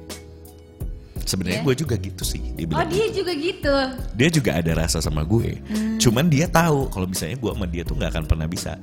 sebenarnya 1.23 1.61
gue 1.61 1.75
juga 1.75 1.95
gitu 1.97 2.23
sih. 2.23 2.39
Dia 2.55 2.65
oh 2.65 2.69
bilang. 2.71 2.87
dia 2.87 3.07
juga 3.11 3.33
gitu 3.33 3.75
Dia 4.15 4.29
juga 4.31 4.51
ada 4.55 4.73
rasa 4.77 4.99
sama 5.01 5.23
gue. 5.23 5.59
Cuman 5.99 6.27
dia 6.27 6.47
tahu 6.47 6.87
kalau 6.89 7.07
misalnya 7.07 7.35
gue 7.35 7.51
sama 7.51 7.67
dia 7.67 7.83
tuh 7.83 7.95
nggak 7.95 8.11
akan 8.13 8.25
pernah 8.25 8.47
bisa. 8.47 8.79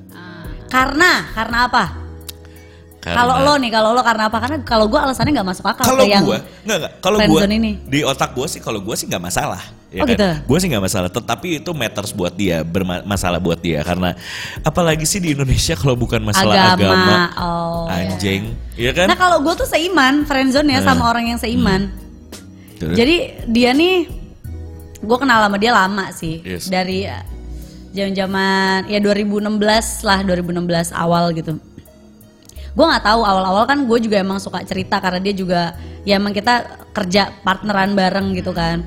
karena, 0.67 1.29
karena 1.31 1.57
apa? 1.69 1.83
Karena- 3.03 3.19
Kalau 3.19 3.35
lo 3.43 3.53
nih, 3.59 3.67
kalau 3.67 3.89
lo 3.91 3.99
karena 3.99 4.31
apa? 4.31 4.37
Karena 4.39 4.57
kalau 4.63 4.87
gue 4.87 4.95
alasannya 4.95 5.35
nggak 5.35 5.49
masuk 5.51 5.65
akal 5.67 5.83
kalau 5.83 6.07
gue 6.07 6.37
nggak 6.63 6.77
nggak 6.79 6.91
kalau 7.03 7.19
gue 7.19 7.39
di 7.83 7.99
otak 8.01 8.31
gue 8.31 8.47
sih 8.47 8.63
kalau 8.63 8.79
gue 8.79 8.95
sih 8.95 9.11
nggak 9.11 9.19
masalah 9.19 9.59
ya 9.91 10.01
Oh, 10.01 10.07
kan? 10.07 10.15
gitu? 10.15 10.29
gue 10.47 10.57
sih 10.57 10.67
nggak 10.71 10.83
masalah 10.87 11.09
tetapi 11.11 11.59
itu 11.59 11.71
matters 11.75 12.15
buat 12.15 12.31
dia 12.31 12.63
bermasalah 12.63 13.37
buat 13.37 13.59
dia 13.59 13.83
karena 13.83 14.15
apalagi 14.63 15.03
sih 15.03 15.19
di 15.19 15.35
Indonesia 15.35 15.75
kalau 15.75 15.93
bukan 15.93 16.23
masalah 16.23 16.73
agama, 16.73 16.95
agama. 16.95 17.17
Oh. 17.37 17.85
anjing 17.85 18.55
ya 18.73 18.89
kan 18.89 19.05
Nah 19.05 19.19
kalau 19.19 19.43
gue 19.43 19.53
tuh 19.53 19.67
seiman, 19.67 20.23
friendzone 20.23 20.71
ya 20.71 20.79
sama 20.81 21.11
orang 21.11 21.27
yang 21.27 21.37
seiman. 21.37 21.91
Terus? 22.79 22.95
Jadi 22.95 23.15
dia 23.47 23.71
nih, 23.71 24.07
gue 24.97 25.17
kenal 25.19 25.43
sama 25.43 25.61
dia 25.61 25.71
lama 25.71 26.09
sih. 26.09 26.41
Yes. 26.41 26.67
Dari 26.67 27.05
eh, 27.05 27.23
zaman-zaman 27.93 28.89
ya 28.89 28.97
2016 28.97 29.45
lah, 30.01 30.19
2016 30.25 30.89
awal 30.91 31.31
gitu. 31.31 31.59
Gue 32.73 32.85
nggak 32.85 33.05
tahu 33.05 33.21
awal-awal 33.21 33.69
kan 33.69 33.85
gue 33.85 33.99
juga 34.01 34.17
emang 34.17 34.41
suka 34.41 34.65
cerita 34.65 34.97
karena 34.97 35.21
dia 35.21 35.33
juga 35.37 35.61
ya 36.03 36.17
emang 36.17 36.33
kita 36.33 36.65
kerja 36.89 37.29
partneran 37.45 37.93
bareng 37.93 38.33
gitu 38.33 38.49
kan. 38.49 38.81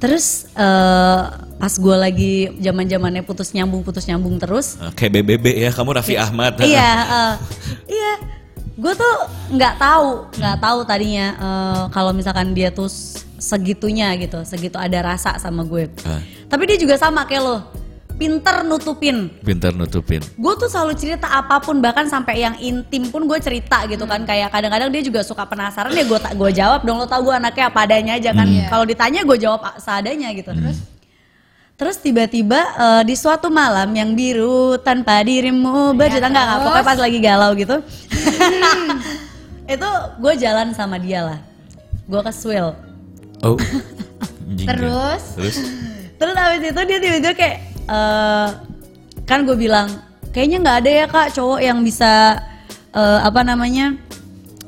Terus 0.00 0.48
eh, 0.56 1.20
pas 1.60 1.72
gue 1.76 1.96
lagi 1.96 2.32
zaman 2.58 2.88
zamannya 2.88 3.22
putus 3.22 3.52
nyambung 3.54 3.86
putus 3.86 4.08
nyambung 4.08 4.40
terus. 4.40 4.80
Ah, 4.80 4.90
Kayak 4.90 5.22
BBB 5.22 5.46
ya, 5.60 5.70
kamu 5.70 5.90
Raffi 5.94 6.16
Ahmad. 6.18 6.58
iya 6.64 6.90
eh, 7.16 7.34
iya. 7.86 8.12
Gue 8.80 8.96
tuh 8.96 9.14
nggak 9.52 9.76
tahu 9.76 10.08
nggak 10.40 10.56
tahu 10.58 10.78
tadinya 10.88 11.26
eh, 11.36 11.82
kalau 11.94 12.10
misalkan 12.10 12.50
dia 12.56 12.72
tuh 12.74 12.88
segitunya 13.40 14.12
gitu 14.20 14.42
segitu 14.44 14.74
ada 14.80 15.14
rasa 15.14 15.38
sama 15.38 15.62
gue. 15.62 15.86
Ah, 16.02 16.18
tapi 16.50 16.66
dia 16.66 16.80
juga 16.80 16.98
sama 16.98 17.22
kayak 17.28 17.42
lo 17.46 17.56
pinter 18.20 18.60
nutupin. 18.68 19.32
Pintar 19.40 19.72
nutupin. 19.72 20.20
gue 20.20 20.52
tuh 20.60 20.68
selalu 20.68 20.92
cerita 20.92 21.24
apa 21.24 21.56
pun 21.64 21.80
bahkan 21.80 22.04
sampai 22.04 22.44
yang 22.44 22.52
intim 22.60 23.08
pun 23.08 23.24
gue 23.24 23.40
cerita 23.40 23.88
gitu 23.88 24.04
kan. 24.04 24.20
Kayak 24.28 24.52
kadang-kadang 24.52 24.92
dia 24.92 25.00
juga 25.00 25.24
suka 25.24 25.48
penasaran 25.48 25.88
ya 25.96 26.04
gue 26.04 26.20
tak 26.20 26.36
gue 26.36 26.50
jawab 26.52 26.84
dong 26.84 27.00
lo 27.00 27.08
tau 27.08 27.24
gue 27.24 27.32
anaknya 27.32 27.72
apa 27.72 27.80
adanya 27.88 28.20
aja 28.20 28.36
kan. 28.36 28.44
Kalau 28.68 28.84
ditanya 28.84 29.24
gue 29.24 29.38
jawab 29.40 29.64
seadanya 29.80 30.28
gitu. 30.36 30.52
Terus? 30.52 30.78
Terus 31.80 31.96
tiba-tiba 31.96 32.60
eh, 32.60 33.02
di 33.08 33.16
suatu 33.16 33.48
malam 33.48 33.88
yang 33.96 34.12
biru 34.12 34.76
tanpa 34.84 35.24
dirimu 35.24 35.96
berjuta 35.96 36.28
enggak 36.28 36.44
enggak 36.44 36.60
pokoknya 36.60 36.84
pas 36.84 36.98
lagi 37.00 37.18
galau 37.24 37.50
gitu. 37.56 37.76
Itu 39.80 39.88
gue 40.20 40.34
jalan 40.36 40.76
sama 40.76 41.00
dia 41.00 41.24
lah. 41.24 41.38
Gue 42.04 42.20
ke 42.20 42.32
Swill. 42.36 42.76
Oh. 43.40 43.56
Ya. 44.50 44.74
Terus? 44.74 45.38
Terus? 45.38 45.56
Terus 46.18 46.34
abis 46.34 46.74
itu 46.74 46.80
dia 46.82 46.98
tiba-tiba 46.98 47.32
kayak 47.38 47.69
eh, 47.86 48.48
kan 49.24 49.46
gue 49.46 49.54
bilang 49.54 49.88
kayaknya 50.30 50.58
nggak 50.60 50.76
ada 50.84 50.90
ya 50.90 51.06
kak 51.06 51.32
cowok 51.32 51.60
yang 51.60 51.80
bisa 51.80 52.38
eh, 52.90 53.20
apa 53.22 53.40
namanya 53.40 53.94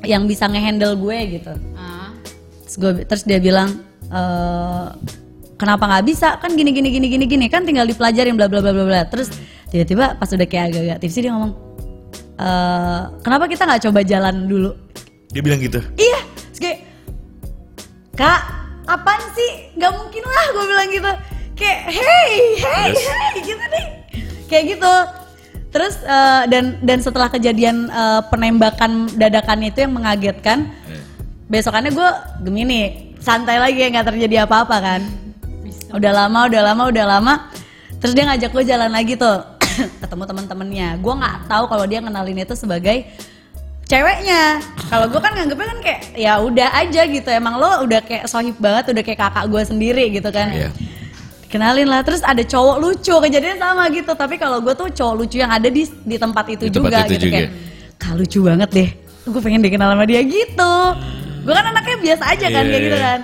yang 0.03 0.27
bisa 0.27 0.47
ngehandle 0.47 0.99
gue 0.99 1.19
gitu. 1.39 1.53
Ah. 1.75 2.11
Terus, 2.67 2.77
gua- 2.79 3.05
terus 3.05 3.23
dia 3.23 3.39
bilang 3.39 3.71
eh, 4.07 4.87
kenapa 5.57 5.87
nggak 5.87 6.05
bisa 6.07 6.39
kan 6.39 6.55
gini 6.55 6.71
gini 6.71 6.91
gini 6.91 7.07
gini 7.07 7.25
gini 7.27 7.47
kan 7.47 7.63
tinggal 7.63 7.87
dipelajarin 7.87 8.35
bla 8.35 8.47
bla 8.47 8.59
bla 8.59 8.73
bla 8.75 8.85
bla. 8.85 9.03
Terus 9.07 9.31
tiba-tiba 9.71 10.15
pas 10.17 10.29
udah 10.29 10.47
kayak 10.47 10.65
agak-agak 10.71 10.99
tipsy 11.01 11.23
dia 11.23 11.33
ngomong 11.33 11.53
eh, 12.37 13.03
kenapa 13.23 13.45
kita 13.47 13.63
nggak 13.67 13.83
coba 13.87 14.01
jalan 14.03 14.47
dulu? 14.47 14.71
Dia 15.33 15.41
bilang 15.41 15.63
gitu. 15.65 15.81
Iya, 15.97 16.21
terus 16.51 16.61
kayak 16.61 16.79
Kak, 18.13 18.41
apaan 18.85 19.25
sih? 19.33 19.73
Gak 19.81 19.89
mungkin 19.97 20.21
lah 20.21 20.45
gue 20.53 20.65
bilang 20.69 20.89
gitu. 20.93 21.13
Kayak 21.63 21.81
hey, 21.87 22.31
hey, 22.59 22.91
Terus? 22.91 22.99
hey 23.07 23.35
gitu 23.41 23.65
nih. 23.71 23.87
Kayak 24.51 24.65
gitu. 24.75 24.95
Terus 25.73 25.95
eh, 26.03 26.43
dan 26.51 26.65
dan 26.83 26.99
setelah 27.01 27.31
kejadian 27.31 27.87
eh, 27.87 28.21
penembakan 28.29 29.09
dadakan 29.15 29.63
itu 29.63 29.87
yang 29.87 29.95
mengagetkan, 29.95 30.69
Eh. 30.91 31.01
besokannya 31.47 31.95
gue 31.95 32.09
gemini, 32.43 33.15
santai 33.23 33.63
lagi 33.63 33.79
ya 33.79 33.89
nggak 33.89 34.11
terjadi 34.11 34.45
apa-apa 34.45 34.77
kan. 34.83 35.01
Udah 35.95 36.13
lama, 36.13 36.51
udah 36.51 36.63
lama, 36.67 36.83
udah 36.91 37.05
lama. 37.07 37.35
Terus 38.03 38.13
dia 38.13 38.27
ngajak 38.27 38.51
gue 38.51 38.65
jalan 38.67 38.91
lagi 38.91 39.15
tuh, 39.15 39.39
ketemu 40.03 40.23
teman-temannya. 40.27 40.89
Gue 40.99 41.15
nggak 41.15 41.37
tahu 41.47 41.65
kalau 41.71 41.85
dia 41.87 42.03
kenalin 42.03 42.43
itu 42.43 42.59
sebagai 42.59 43.07
ceweknya. 43.87 44.61
Kalau 44.91 45.07
gue 45.09 45.21
kan 45.23 45.33
nganggepnya 45.33 45.69
kan 45.71 45.79
kayak 45.81 46.01
ya 46.19 46.37
udah 46.37 46.69
aja 46.75 47.03
gitu. 47.07 47.29
Emang 47.33 47.57
lo 47.57 47.87
udah 47.87 48.03
kayak 48.05 48.29
sohib 48.29 48.59
banget, 48.59 48.93
udah 48.93 49.03
kayak 49.07 49.21
kakak 49.21 49.45
gue 49.49 49.63
sendiri 49.65 50.05
gitu 50.13 50.29
kan. 50.29 50.51
Iya. 50.53 50.69
Kenalin 51.53 51.85
lah, 51.85 52.01
terus 52.01 52.25
ada 52.25 52.41
cowok 52.41 52.77
lucu 52.81 53.13
kejadian 53.13 53.61
sama 53.61 53.85
gitu. 53.93 54.09
Tapi 54.17 54.41
kalau 54.41 54.65
gue 54.65 54.73
tuh 54.73 54.89
cowok 54.89 55.15
lucu 55.21 55.37
yang 55.37 55.53
ada 55.53 55.69
di 55.69 55.85
di 55.85 56.17
tempat 56.17 56.49
itu 56.49 56.65
Di 56.65 56.73
tempat 56.73 56.89
juga 56.89 56.99
itu 57.05 57.13
gitu 57.13 57.25
juga. 57.29 57.37
kayak, 57.37 57.51
kak 58.01 58.13
lucu 58.17 58.39
banget 58.41 58.69
deh. 58.73 58.91
Gue 59.29 59.41
pengen 59.45 59.61
dikenal 59.61 59.93
sama 59.93 60.05
dia 60.09 60.21
gitu. 60.25 60.75
Gue 61.45 61.53
kan 61.53 61.65
anaknya 61.69 61.97
biasa 62.01 62.25
aja 62.33 62.47
kan 62.49 62.65
Iya, 62.65 62.73
kayak 62.73 62.83
gitu 62.89 62.97
iya. 62.97 63.05
kan. 63.05 63.19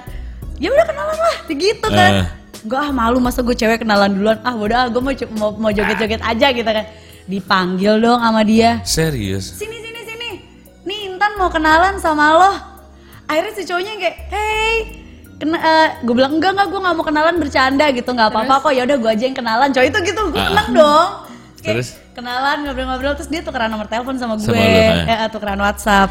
Ya 0.60 0.68
udah 0.76 0.84
kenalan 0.84 1.16
lah, 1.16 1.36
gitu 1.48 1.88
kan. 1.88 2.10
Ah. 2.12 2.26
Gue 2.68 2.76
ah 2.76 2.90
malu 2.92 3.16
masa 3.16 3.40
gue 3.40 3.56
cewek 3.56 3.80
kenalan 3.80 4.12
duluan. 4.12 4.36
Ah 4.44 4.52
bodoh, 4.52 4.76
ah, 4.76 4.86
gue 4.92 5.00
mau 5.00 5.12
mau, 5.32 5.50
mau 5.56 5.70
joget-joget 5.72 6.20
aja 6.20 6.52
gitu 6.52 6.68
kan. 6.68 6.84
Dipanggil 7.24 8.00
dong 8.00 8.20
sama 8.20 8.40
dia 8.40 8.80
Serius. 8.88 9.52
sini 9.56 9.76
sini 9.84 10.00
sini 10.00 10.30
nih 10.88 11.12
Intan 11.12 11.36
mau 11.36 11.52
kenalan 11.52 12.00
sama 12.00 12.32
lo 12.32 12.52
akhirnya 13.28 13.52
si 13.52 13.68
cowoknya 13.68 14.00
kayak 14.00 14.16
hey 14.32 14.74
kena 15.38 15.58
gue 16.00 16.12
bilang 16.12 16.34
enggak 16.34 16.50
enggak 16.52 16.68
gue 16.68 16.80
nggak 16.80 16.94
mau 16.94 17.04
kenalan 17.04 17.36
bercanda 17.36 17.86
gitu 17.90 18.10
nggak 18.10 18.28
apa-apa 18.28 18.54
kok 18.60 18.72
ya 18.72 18.82
udah 18.82 18.96
gue 18.96 19.10
aja 19.12 19.24
yang 19.24 19.36
kenalan 19.36 19.68
cowok 19.68 19.86
itu 19.86 19.98
gitu 20.04 20.20
gue 20.28 20.36
Ah. 20.36 20.48
seneng 20.48 20.68
dong 20.72 21.08
Kayak 21.58 21.74
Terus? 21.74 21.88
kenalan 22.12 22.56
ngobrol-ngobrol 22.62 23.14
terus 23.14 23.26
dia 23.26 23.40
tukeran 23.40 23.66
nomor 23.66 23.86
telepon 23.86 24.14
sama 24.14 24.34
gue 24.34 24.44
Sama 24.44 24.54
lu, 24.54 24.78
ah. 25.02 25.14
eh, 25.16 25.28
tukeran 25.28 25.58
WhatsApp 25.58 26.10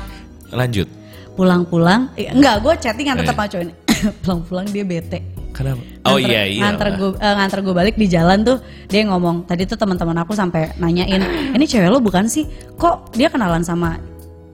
Lanjut. 0.50 0.88
pulang-pulang 1.34 2.12
eh, 2.14 2.28
enggak 2.30 2.56
gue 2.60 2.74
chattingan 2.78 3.16
tetap 3.18 3.32
Eh. 3.32 3.38
sama 3.38 3.48
cowok 3.48 3.64
ini 3.64 3.74
pulang-pulang 4.22 4.66
dia 4.68 4.84
bete 4.84 5.20
Kenapa? 5.50 5.82
Oh 6.06 6.16
Nganter- 6.16 6.30
iya 6.30 6.42
iya. 6.46 6.62
nganter 6.62 6.88
gue 6.94 7.10
eh, 7.16 7.34
nganter 7.34 7.60
gue 7.62 7.74
balik 7.74 7.96
di 7.96 8.08
jalan 8.08 8.40
tuh 8.42 8.58
dia 8.86 9.02
ngomong 9.04 9.44
tadi 9.44 9.64
tuh 9.64 9.74
teman-teman 9.74 10.16
aku 10.18 10.32
sampai 10.32 10.76
nanyain 10.76 11.18
ini 11.52 11.66
cewek 11.66 11.90
lo 11.90 11.98
bukan 11.98 12.26
sih 12.26 12.46
kok 12.74 13.10
dia 13.12 13.28
kenalan 13.28 13.60
sama 13.62 13.98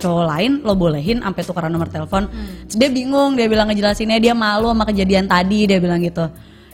cowok 0.04 0.26
lain 0.28 0.52
lo 0.68 0.76
bolehin 0.76 1.24
sampai 1.24 1.42
tukeran 1.48 1.72
nomor 1.72 1.88
telepon. 1.88 2.28
Terus 2.68 2.76
dia 2.76 2.90
bingung 2.92 3.40
dia 3.40 3.48
bilang 3.48 3.72
ngejelasinnya 3.72 4.20
dia 4.20 4.36
malu 4.36 4.68
sama 4.76 4.84
kejadian 4.84 5.32
tadi 5.32 5.64
dia 5.64 5.80
bilang 5.80 6.04
gitu. 6.04 6.28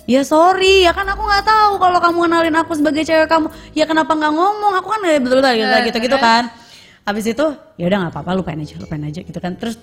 Ya 0.09 0.25
sorry 0.25 0.89
ya 0.89 0.91
kan 0.97 1.05
aku 1.05 1.21
nggak 1.21 1.45
tahu 1.45 1.77
kalau 1.77 2.01
kamu 2.01 2.17
kenalin 2.25 2.55
aku 2.57 2.73
sebagai 2.73 3.05
cewek 3.05 3.29
kamu. 3.29 3.53
Ya 3.77 3.85
kenapa 3.85 4.17
nggak 4.17 4.33
ngomong? 4.33 4.73
Aku 4.81 4.89
kan 4.89 4.99
betul 5.05 5.37
betul 5.45 5.53
gitu 5.53 5.75
gitu, 5.93 5.97
gitu 6.09 6.17
kan. 6.17 6.49
Habis 7.05 7.25
itu 7.29 7.45
ya 7.77 7.85
udah 7.85 7.97
nggak 8.05 8.13
apa-apa 8.17 8.31
lupain 8.33 8.57
aja 8.57 8.73
lupain 8.81 9.05
aja 9.05 9.21
gitu 9.21 9.37
kan. 9.37 9.53
Terus 9.53 9.77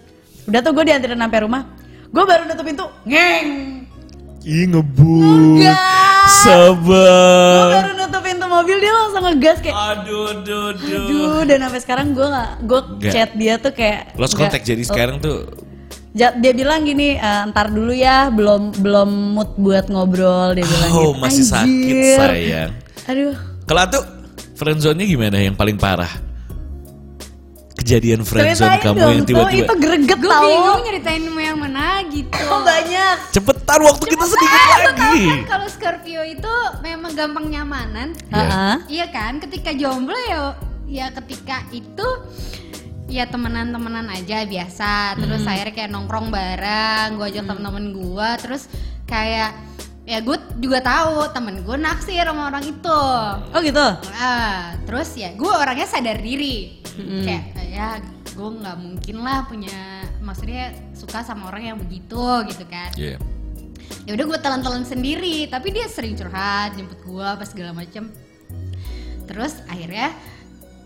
udah 0.50 0.60
tuh 0.66 0.74
gue 0.74 0.84
dianterin 0.90 1.18
sampai 1.22 1.38
rumah. 1.46 1.62
Gue 2.10 2.24
baru 2.26 2.42
nutup 2.46 2.66
pintu 2.66 2.86
ngeng 3.06 3.75
Ih 4.46 4.64
ngebut. 4.64 5.58
Enggak. 5.58 5.74
Gue 6.26 6.42
Sabar. 6.42 7.66
baru 7.72 7.90
nutup 7.96 8.18
pintu 8.20 8.46
mobil 8.46 8.76
dia 8.78 8.92
langsung 8.92 9.22
ngegas 9.24 9.58
kayak 9.58 9.74
Aduh, 9.74 10.22
aduh, 10.28 10.62
aduh. 10.72 10.98
aduh 11.00 11.38
dan 11.44 11.58
sampai 11.60 11.80
sekarang 11.80 12.06
gue 12.12 12.22
nggak 12.24 12.50
gue 12.62 12.80
chat 13.08 13.30
dia 13.34 13.54
tuh 13.56 13.72
kayak 13.72 14.14
Lost 14.14 14.34
nggak- 14.34 14.42
contact 14.44 14.64
jadi 14.64 14.82
sekarang 14.82 15.16
tuh 15.18 15.46
dia 16.12 16.52
bilang 16.52 16.82
gini 16.82 17.14
"Eh, 17.14 17.42
ntar 17.46 17.68
dulu 17.68 17.90
ya 17.90 18.26
belum 18.28 18.74
belum 18.74 19.10
mood 19.34 19.54
buat 19.54 19.86
ngobrol 19.86 20.54
dia 20.54 20.64
bilang 20.64 20.90
Oh 20.90 21.10
gitu. 21.10 21.20
masih 21.20 21.44
sakit 21.44 21.94
sayang 22.16 22.70
aduh 23.04 23.34
Kalau 23.62 23.82
tuh 23.88 24.02
friendzone-nya 24.54 25.06
gimana 25.06 25.36
yang 25.38 25.54
paling 25.54 25.74
parah? 25.76 26.10
Kejadian 27.86 28.26
friendzone 28.26 28.50
ceritain 28.50 28.82
kamu 28.82 28.98
dong 28.98 29.06
yang 29.08 29.22
tuh 29.22 29.28
tiba-tiba 29.30 29.62
itu 29.62 29.74
greget 29.78 30.18
Gue 30.18 30.26
tau 30.28 30.42
bingung 30.42 30.82
nyeritain 30.82 31.22
mau 31.24 31.38
yang 31.38 31.54
mana 31.56 31.86
gitu. 32.04 32.42
oh 32.44 32.60
banyak 32.60 33.14
Cepetan 33.30 33.80
waktu 33.80 34.04
kita 34.10 34.24
sedikit 34.26 34.58
tau 34.60 34.80
lagi 34.82 35.18
kan 35.24 35.42
kalau 35.46 35.66
Scorpio 35.70 36.22
itu 36.22 36.54
memang 36.82 37.12
gampang 37.14 37.46
nyamanan. 37.46 38.08
Iya. 38.26 38.34
Heeh. 38.34 38.74
Iya 38.90 39.06
kan? 39.08 39.32
Ketika 39.38 39.70
jomblo 39.70 40.18
ya 40.20 40.58
ya 40.84 41.06
ketika 41.12 41.62
itu 41.70 42.08
ya 43.06 43.22
temenan-temenan 43.24 44.10
aja 44.10 44.42
biasa. 44.42 44.92
Terus 45.16 45.40
Hmm. 45.40 45.52
akhirnya 45.54 45.74
kayak 45.76 45.90
nongkrong 45.92 46.28
bareng, 46.28 47.08
gue 47.14 47.26
ajak 47.28 47.44
temen-temen 47.44 47.84
gue, 47.92 48.28
terus 48.40 48.66
kayak 49.04 49.54
ya 50.02 50.18
gue 50.18 50.34
juga 50.58 50.78
tahu 50.80 51.30
temen 51.30 51.62
gue 51.62 51.76
naksir 51.76 52.22
sama 52.22 52.50
orang 52.50 52.62
itu. 52.62 53.02
oh 53.46 53.60
gitu 53.60 53.86
Ah, 54.12 54.74
terus 54.82 55.14
ya 55.14 55.30
gue 55.32 55.46
orangnya 55.48 55.86
sadar 55.86 56.18
diri. 56.18 56.82
Kayak 56.96 57.42
ya 57.66 57.88
gue 58.30 58.50
nggak 58.54 58.76
mungkin 58.78 59.16
lah 59.18 59.44
punya 59.44 59.78
maksudnya 60.18 60.64
suka 60.92 61.20
sama 61.20 61.46
orang 61.46 61.62
yang 61.66 61.78
begitu 61.78 62.20
gitu 62.46 62.64
kan 62.64 62.92
Iya. 62.94 63.16
ya 64.02 64.12
udah 64.12 64.24
gue 64.26 64.38
telan-telan 64.38 64.82
sendiri 64.82 65.46
tapi 65.46 65.70
dia 65.70 65.86
sering 65.86 66.12
curhat 66.12 66.74
jemput 66.74 67.00
gue 67.00 67.22
apa 67.22 67.42
segala 67.42 67.72
macem 67.72 68.12
terus 69.24 69.56
akhirnya 69.66 70.12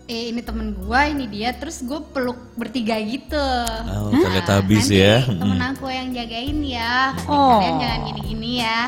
eh 0.05 0.27
ini 0.27 0.39
temen 0.39 0.73
gue 0.73 1.01
ini 1.07 1.25
dia 1.25 1.51
terus 1.53 1.79
gue 1.79 1.99
peluk 2.07 2.39
bertiga 2.53 2.97
gitu 2.99 3.47
Oh, 3.87 4.11
ternyata 4.11 4.59
habis 4.59 4.85
nanti 4.85 4.99
ya. 4.99 5.23
temen 5.23 5.57
Mm. 5.57 5.69
aku 5.71 5.85
yang 5.87 6.07
jagain 6.09 6.59
ya 6.61 6.95
Oh. 7.25 7.57
kalian 7.57 7.75
jangan 7.77 7.99
gini-gini 8.05 8.51
ya 8.59 8.79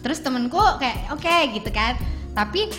terus 0.00 0.18
temenku 0.18 0.56
kayak 0.76 1.08
oke 1.10 1.34
gitu 1.52 1.68
kan 1.68 1.96
tapi 2.30 2.70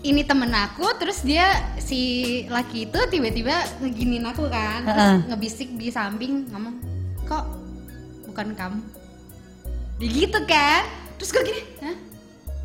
ini 0.00 0.24
temen 0.24 0.48
aku 0.48 0.86
terus 0.96 1.20
dia 1.20 1.44
si 1.76 2.00
laki 2.48 2.88
itu 2.88 3.00
tiba-tiba 3.06 3.52
ngeginin 3.78 4.24
aku 4.24 4.48
kan 4.48 4.80
terus 4.82 4.96
Heeh. 4.96 5.18
ngebisik 5.28 5.68
di 5.76 5.92
samping 5.92 6.48
ngomong 6.48 6.80
kok 7.24 7.44
bukan 8.24 8.56
kamu 8.56 8.80
gitu 10.00 10.40
kan 10.48 10.88
terus 11.20 11.30
gue 11.30 11.42
gini 11.44 11.62
Hah? 11.84 11.96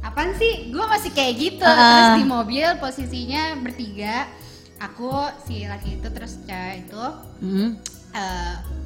apaan 0.05 0.31
sih 0.39 0.71
gue 0.71 0.85
masih 0.87 1.11
kayak 1.11 1.33
gitu 1.35 1.67
Heeh. 1.67 1.75
terus 1.75 2.11
di 2.15 2.25
mobil 2.25 2.67
posisinya 2.79 3.59
bertiga 3.59 4.31
aku 4.79 5.11
si 5.43 5.67
laki 5.67 5.99
itu 5.99 6.07
terus 6.07 6.39
cewek 6.43 6.87
itu 6.87 7.05
Hmm. 7.43 7.75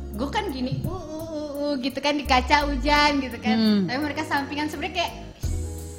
gue 0.09 0.29
kan 0.33 0.49
gini 0.49 0.81
uh, 0.81 0.89
uh, 0.89 0.97
uh, 0.97 1.49
uh, 1.53 1.73
gitu 1.77 2.01
kan 2.01 2.17
di 2.17 2.25
kaca 2.25 2.65
hujan 2.65 3.21
gitu 3.21 3.37
kan 3.37 3.53
Hmm. 3.53 3.81
tapi 3.85 3.99
mereka 4.01 4.25
sampingan 4.25 4.73
sebenarnya 4.73 5.05
kayak 5.05 5.13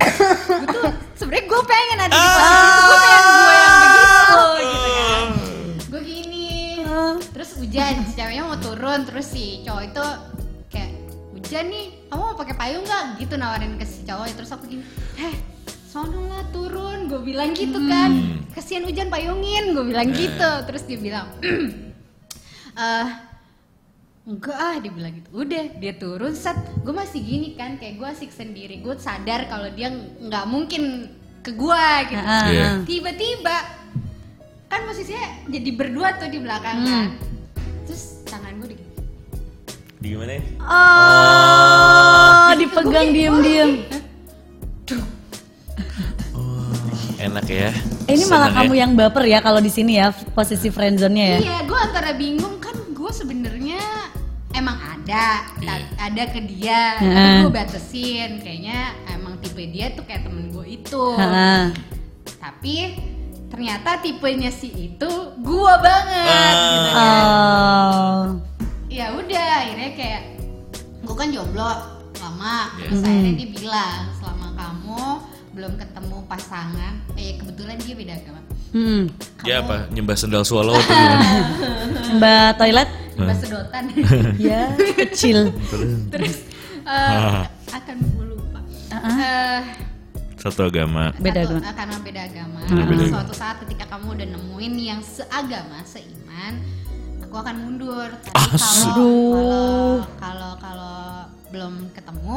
gue 0.01 0.67
tuh 0.73 0.91
sebenarnya 1.17 1.45
gue 1.47 1.63
pengen 1.69 1.99
ada 2.01 2.11
di 2.11 2.19
posisi 2.19 2.57
itu 2.65 2.81
gue 2.81 2.99
pengen 3.01 3.25
gue 3.31 3.55
yang 3.55 3.77
begitu 3.81 4.41
gitu 4.67 4.91
kan. 4.97 5.27
Terus 7.31 7.51
hujan 7.57 7.95
si 8.05 8.13
ceweknya 8.17 8.43
mau 8.45 8.59
turun. 8.61 9.01
Terus 9.07 9.27
si 9.29 9.45
cowok 9.65 9.85
itu 9.87 10.05
kayak 10.73 10.91
hujan 11.37 11.65
nih 11.71 11.87
kamu 12.09 12.21
mau 12.21 12.37
pakai 12.37 12.55
payung 12.57 12.85
nggak? 12.85 13.05
Gitu 13.21 13.35
nawarin 13.37 13.75
ke 13.81 13.87
si 13.87 14.01
cowok. 14.05 14.27
Terus 14.37 14.51
aku 14.53 14.65
gini 14.69 14.85
heh 15.17 15.35
sono 15.89 16.29
lah 16.29 16.45
turun. 16.53 17.09
Gue 17.09 17.21
bilang 17.25 17.57
gitu 17.57 17.79
kan. 17.89 18.11
Kasihan 18.53 18.85
hujan 18.85 19.09
payungin. 19.09 19.73
Gue 19.73 19.85
bilang 19.89 20.11
gitu. 20.13 20.51
Terus 20.69 20.83
dia 20.85 20.99
bilang 21.01 21.27
eh 22.81 23.09
enggak 24.23 24.53
ah 24.55 24.77
dia 24.77 24.91
bilang 24.91 25.13
gitu 25.13 25.29
udah 25.35 25.65
dia 25.75 25.93
turun 25.95 26.35
set 26.35 26.55
gue 26.79 26.93
masih 26.93 27.19
gini 27.19 27.49
kan 27.55 27.77
kayak 27.77 27.97
gue 27.97 28.07
asik 28.07 28.31
sendiri 28.31 28.79
gue 28.79 28.95
sadar 28.97 29.47
kalau 29.47 29.69
dia 29.71 29.89
nggak 29.91 30.45
mungkin 30.45 31.09
ke 31.41 31.53
gue 31.53 31.85
gitu 32.07 32.21
Ah, 32.23 32.47
Iya. 32.47 32.63
ah. 32.63 32.77
tiba-tiba 32.85 33.57
kan 34.67 34.81
posisinya 34.85 35.25
jadi 35.47 35.71
berdua 35.73 36.15
tuh 36.15 36.29
di 36.29 36.39
belakang 36.39 36.79
kan 36.81 37.07
terus 37.83 38.21
tangan 38.25 38.55
gue 38.57 38.69
digini 38.71 38.89
Di 39.97 40.09
gimana 40.11 40.33
ya? 40.33 40.43
Oh, 40.63 42.55
dipegang 42.55 43.09
diem-diem. 43.11 43.71
Enak 47.21 47.45
ya. 47.47 47.69
Eh, 48.09 48.17
Ini 48.17 48.25
malah 48.27 48.49
Seneng 48.49 48.57
kamu 48.59 48.73
ya. 48.73 48.81
yang 48.81 48.93
baper 48.97 49.25
ya 49.27 49.39
kalau 49.39 49.61
di 49.61 49.69
sini 49.69 49.93
ya 49.95 50.09
posisi 50.33 50.67
friendzone-nya 50.67 51.27
ya. 51.27 51.39
iya 51.39 51.59
gue 51.63 51.77
antara 51.79 52.17
bingung 52.17 52.57
kan 52.57 52.73
gue 52.91 53.11
sebenarnya 53.13 53.60
emang 54.61 54.79
ada 54.79 55.27
ta- 55.57 55.89
ada 55.99 56.23
ke 56.27 56.41
dia 56.43 56.97
tapi 56.97 57.33
gue 57.41 57.53
batasin 57.53 58.31
kayaknya 58.39 58.79
emang 59.09 59.37
tipe 59.39 59.63
dia 59.67 59.91
tuh 59.91 60.05
kayak 60.05 60.23
temen 60.23 60.49
gue 60.49 60.67
itu 60.71 61.05
Heeh. 61.13 61.63
tapi 62.37 62.77
ternyata 63.47 63.99
tipenya 63.99 64.49
si 64.49 64.69
itu 64.71 65.11
gue 65.37 65.73
banget 65.81 66.55
gitu 66.55 66.89
kan. 66.89 67.25
Oh. 67.27 68.23
ya 68.87 69.11
udah 69.13 69.49
akhirnya 69.59 69.91
kayak 69.93 70.23
gue 71.01 71.15
kan 71.15 71.29
jomblo 71.29 71.71
lama 72.15 72.57
Iya. 72.77 72.87
terus 72.87 73.01
akhirnya 73.03 73.33
dia 73.35 73.49
bilang 73.51 73.99
selama 74.15 74.49
kamu 74.55 75.03
belum 75.51 75.73
ketemu 75.75 76.17
pasangan 76.27 76.95
eh 77.15 77.35
kebetulan 77.37 77.77
dia 77.79 77.95
beda 77.95 78.15
agama 78.15 78.39
Hmm. 78.71 79.11
Dia 79.43 79.67
apa? 79.67 79.91
Nyembah 79.91 80.15
sendal 80.15 80.47
swallow 80.47 80.71
atau 80.79 80.87
gimana? 80.87 81.27
Mbak 82.15 82.51
toilet? 82.55 82.87
Mbak 83.23 83.37
sedotan 83.39 83.85
Ya, 84.49 84.61
kecil. 84.95 85.39
terus 86.09 86.37
eh, 86.81 87.45
akan 87.69 87.97
lupa 88.19 88.61
Eh, 88.91 89.61
Satu 90.37 90.65
agama. 90.65 91.13
Beda 91.15 91.43
satu- 91.43 91.57
agama. 91.57 91.63
eh, 91.63 91.75
karena 91.75 91.97
beda 92.01 92.21
agama 92.25 92.59
Hmm, 92.63 92.77
beda 92.83 92.95
agama. 92.99 93.13
suatu 93.13 93.35
saat 93.35 93.57
ketika 93.61 93.85
kamu 93.87 94.07
udah 94.15 94.29
nemuin 94.31 94.75
yang 94.79 95.01
seagama 95.01 95.79
seiman 95.85 96.55
aku 97.21 97.35
akan 97.37 97.57
mundur 97.59 98.09
tapi 98.21 98.35
kalau 98.35 98.59
kalau 98.59 100.01
kalau 100.17 100.53
kalau 100.57 100.97
belum 101.49 101.75
ketemu 101.91 102.37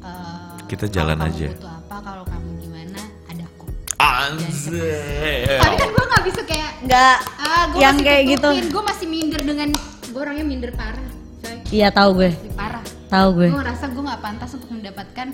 eh, 0.00 0.56
Kita 0.64 0.86
jalan 0.86 1.18
kamu 1.18 1.28
aja. 1.28 1.48
butuh 1.52 1.72
apa 1.74 1.96
kalau 2.00 2.24
kamu 2.24 2.48
gimana 2.58 3.00
ada 3.26 3.44
aku 3.46 3.66
Anjir. 3.96 5.58
tapi 5.58 5.74
kan 5.74 5.88
gue 5.90 6.04
nggak 6.06 6.24
bisa 6.24 6.40
kayak 6.44 6.70
Enggak. 6.80 7.16
ah 7.34 7.64
Yang 7.74 7.96
kayak 8.00 8.22
gitu. 8.30 8.48
gue 8.68 8.82
masih 8.84 9.06
minder 9.06 9.40
dengan 9.42 9.68
gue 10.14 10.20
orangnya 10.20 10.46
minder 10.46 10.70
parah 10.70 11.02
coy 11.40 11.58
Iya 11.68 11.90
tahu 11.90 12.10
gue. 12.16 12.30
Parah 12.54 12.80
Tahu 13.04 13.28
gue. 13.34 13.48
gue 13.48 13.58
ngerasa 13.58 13.84
gue 13.88 13.98
nggak 14.00 14.22
pantas 14.22 14.50
untuk 14.54 14.70
mendapatkan 14.70 15.28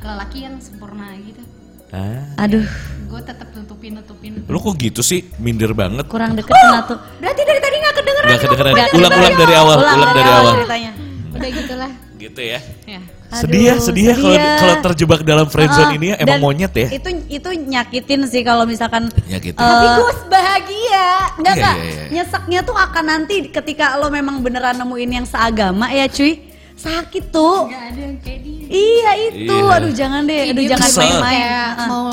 lelaki 0.00 0.38
yang 0.40 0.58
sempurna 0.58 1.14
gitu 1.20 1.42
Ah. 1.88 2.20
Aduh, 2.38 2.68
gue 3.08 3.20
tetap 3.22 3.48
tutupin 3.48 3.96
tutupin 3.96 4.44
Lu 4.44 4.58
kok 4.58 4.76
gitu 4.76 5.00
sih? 5.00 5.24
Minder 5.38 5.72
banget. 5.72 6.04
kurang 6.04 6.36
deket 6.36 6.52
kena 6.52 6.84
tuh. 6.84 7.00
berarti 7.16 7.42
dari 7.42 7.60
tadi 7.62 7.76
nggak 7.78 7.94
kedengeran 7.94 8.28
Gak 8.28 8.40
kedengeran. 8.42 8.72
Ulang-ulang 8.92 9.36
dari 9.38 9.54
awal. 9.56 9.76
Ulang 9.78 9.96
Ulang 9.96 10.12
dari 10.12 10.28
awal. 10.28 10.54
ceritanya. 10.58 10.92
udah 11.30 11.48
gitulah 11.50 11.92
Gitu 12.18 12.40
ya. 12.42 12.60
ya 12.84 13.00
Aduh, 13.28 13.40
sedih 13.40 13.62
ya, 13.62 13.74
sedih 13.76 14.04
ya 14.04 14.14
kalau 14.16 14.32
ya. 14.34 14.52
kalau 14.56 14.76
terjebak 14.82 15.20
dalam 15.22 15.46
friendzone 15.46 15.84
Ah, 15.86 15.96
ini 15.96 16.06
ya 16.08 16.16
emang 16.18 16.34
dan 16.34 16.42
monyet 16.42 16.72
ya. 16.72 16.88
Itu 16.90 17.08
itu 17.28 17.48
nyakitin 17.52 18.20
sih 18.24 18.40
kalau 18.40 18.64
misalkan 18.64 19.12
Nyakitin. 19.22 19.52
eh, 19.54 19.68
tapi 19.68 19.86
gue 19.94 20.10
bahagia 20.28 21.06
Enggak 21.36 21.54
Iya, 21.54 21.62
kak, 21.62 21.76
iya, 21.76 21.84
iya. 21.84 22.04
nyeseknya 22.10 22.60
tuh 22.62 22.72
akan 22.74 23.04
nanti 23.06 23.34
ketika 23.46 23.94
lo 23.94 24.08
memang 24.08 24.40
beneran 24.40 24.74
nemuin 24.74 25.10
yang 25.14 25.26
seagama 25.26 25.86
ya 25.88 26.08
cuy 26.08 26.40
Sakit 26.74 27.28
tuh 27.28 27.68
nggak 27.68 27.84
ada 27.86 28.00
yang 28.00 28.16
kayak 28.18 28.40
dia 28.40 28.64
Iya 28.66 29.10
itu, 29.28 29.50
Iya. 29.52 29.76
aduh 29.76 29.92
jangan 29.92 30.20
deh, 30.24 30.40
aduh 30.46 30.62
dia 30.62 30.70
jangan 30.72 30.90
main-main 30.94 31.50
mau 31.84 32.06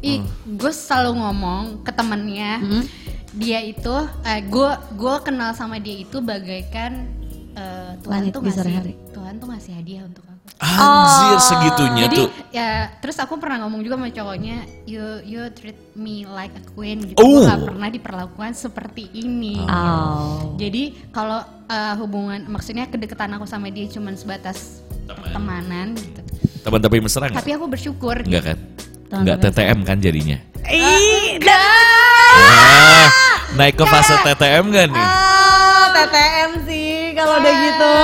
ih 0.00 0.20
gue 0.44 0.72
selalu 0.74 1.10
ngomong 1.16 1.62
ke 1.80 1.90
temennya 1.90 2.52
Hmm. 2.58 2.84
dia 3.32 3.58
itu 3.62 3.94
eh, 4.22 4.44
gue 4.44 4.70
gue 4.92 5.14
kenal 5.22 5.50
sama 5.52 5.78
dia 5.78 5.96
itu 5.98 6.20
bagaikan 6.20 7.08
eh, 7.52 7.96
Tuhan 7.98 8.12
Langit 8.20 8.30
tuh 8.30 8.40
ngasih 8.44 8.74
hari. 8.74 8.92
Tuhan 9.08 9.34
tuh 9.38 9.48
ngasih 9.48 9.72
hadiah 9.72 10.04
untuk 10.04 10.27
Anjir 10.58 11.38
segitunya 11.38 12.02
Jadi 12.06 12.18
tuh. 12.18 12.28
ya 12.50 12.90
terus 12.98 13.14
aku 13.16 13.38
pernah 13.38 13.62
ngomong 13.62 13.78
juga 13.80 13.94
sama 13.94 14.10
cowoknya 14.10 14.56
you 14.84 15.04
you 15.22 15.46
treat 15.54 15.78
me 15.94 16.24
like 16.24 16.50
a 16.52 16.64
queen 16.72 16.98
gitu. 17.04 17.14
Oh. 17.16 17.42
Gue 17.42 17.46
gak 17.46 17.62
pernah 17.68 17.88
diperlakukan 17.88 18.52
seperti 18.52 19.06
ini. 19.12 19.62
Oh. 19.62 20.58
Jadi 20.58 21.10
kalau 21.10 21.38
uh, 21.44 21.94
hubungan 21.96 22.48
maksudnya 22.48 22.90
kedekatan 22.90 23.38
aku 23.38 23.46
sama 23.46 23.70
dia 23.70 23.86
cuman 23.86 24.14
sebatas 24.14 24.82
Teman. 25.06 25.14
pertemanan 25.22 25.88
gitu. 25.94 26.20
Teman 26.58 26.80
tapi 26.80 26.96
mesra 26.98 27.30
nggak? 27.30 27.38
Tapi 27.38 27.50
aku 27.54 27.66
bersyukur. 27.70 28.16
Enggak 28.26 28.44
kan? 28.44 28.58
Teman 29.08 29.20
Enggak 29.22 29.36
TTM 29.46 29.78
kan 29.86 29.96
jadinya. 30.02 30.38
Ih, 30.68 31.38
Ah, 32.28 33.08
naik 33.54 33.78
ke 33.78 33.84
fase 33.84 34.14
TTM 34.20 34.64
gak 34.68 34.86
nih? 34.90 35.00
Ah, 35.00 35.86
TTM 35.94 36.50
sih 36.66 36.88
kalau 37.14 37.40
udah 37.40 37.54
gitu. 37.56 37.94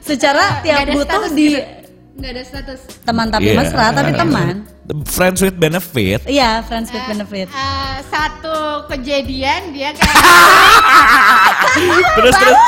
Secara 0.00 0.64
tiap 0.64 0.88
butuh 0.88 1.22
di 1.30 1.52
gitu. 1.52 1.77
Nggak 2.18 2.30
ada 2.30 2.42
status. 2.42 2.80
teman 3.00 3.26
tapi 3.28 3.48
Iya. 3.48 3.56
mesra, 3.56 3.86
tapi 3.90 4.10
teman. 4.12 4.54
Friends 5.06 5.38
with 5.38 5.54
benefit. 5.54 6.20
Iya, 6.26 6.64
friends 6.64 6.88
with 6.88 7.04
benefit. 7.06 7.46
Uh, 7.48 8.02
satu 8.04 8.58
kejadian 8.88 9.70
dia 9.70 9.94
kayak 9.94 10.14
terus 12.16 12.34
terus. 12.34 12.58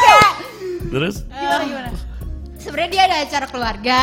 Terus? 0.86 1.16
gimana 1.28 1.64
gimana? 1.64 1.88
Sebenarnya 2.60 2.90
dia 2.92 3.02
ada 3.04 3.16
acara 3.20 3.46
keluarga, 3.48 4.00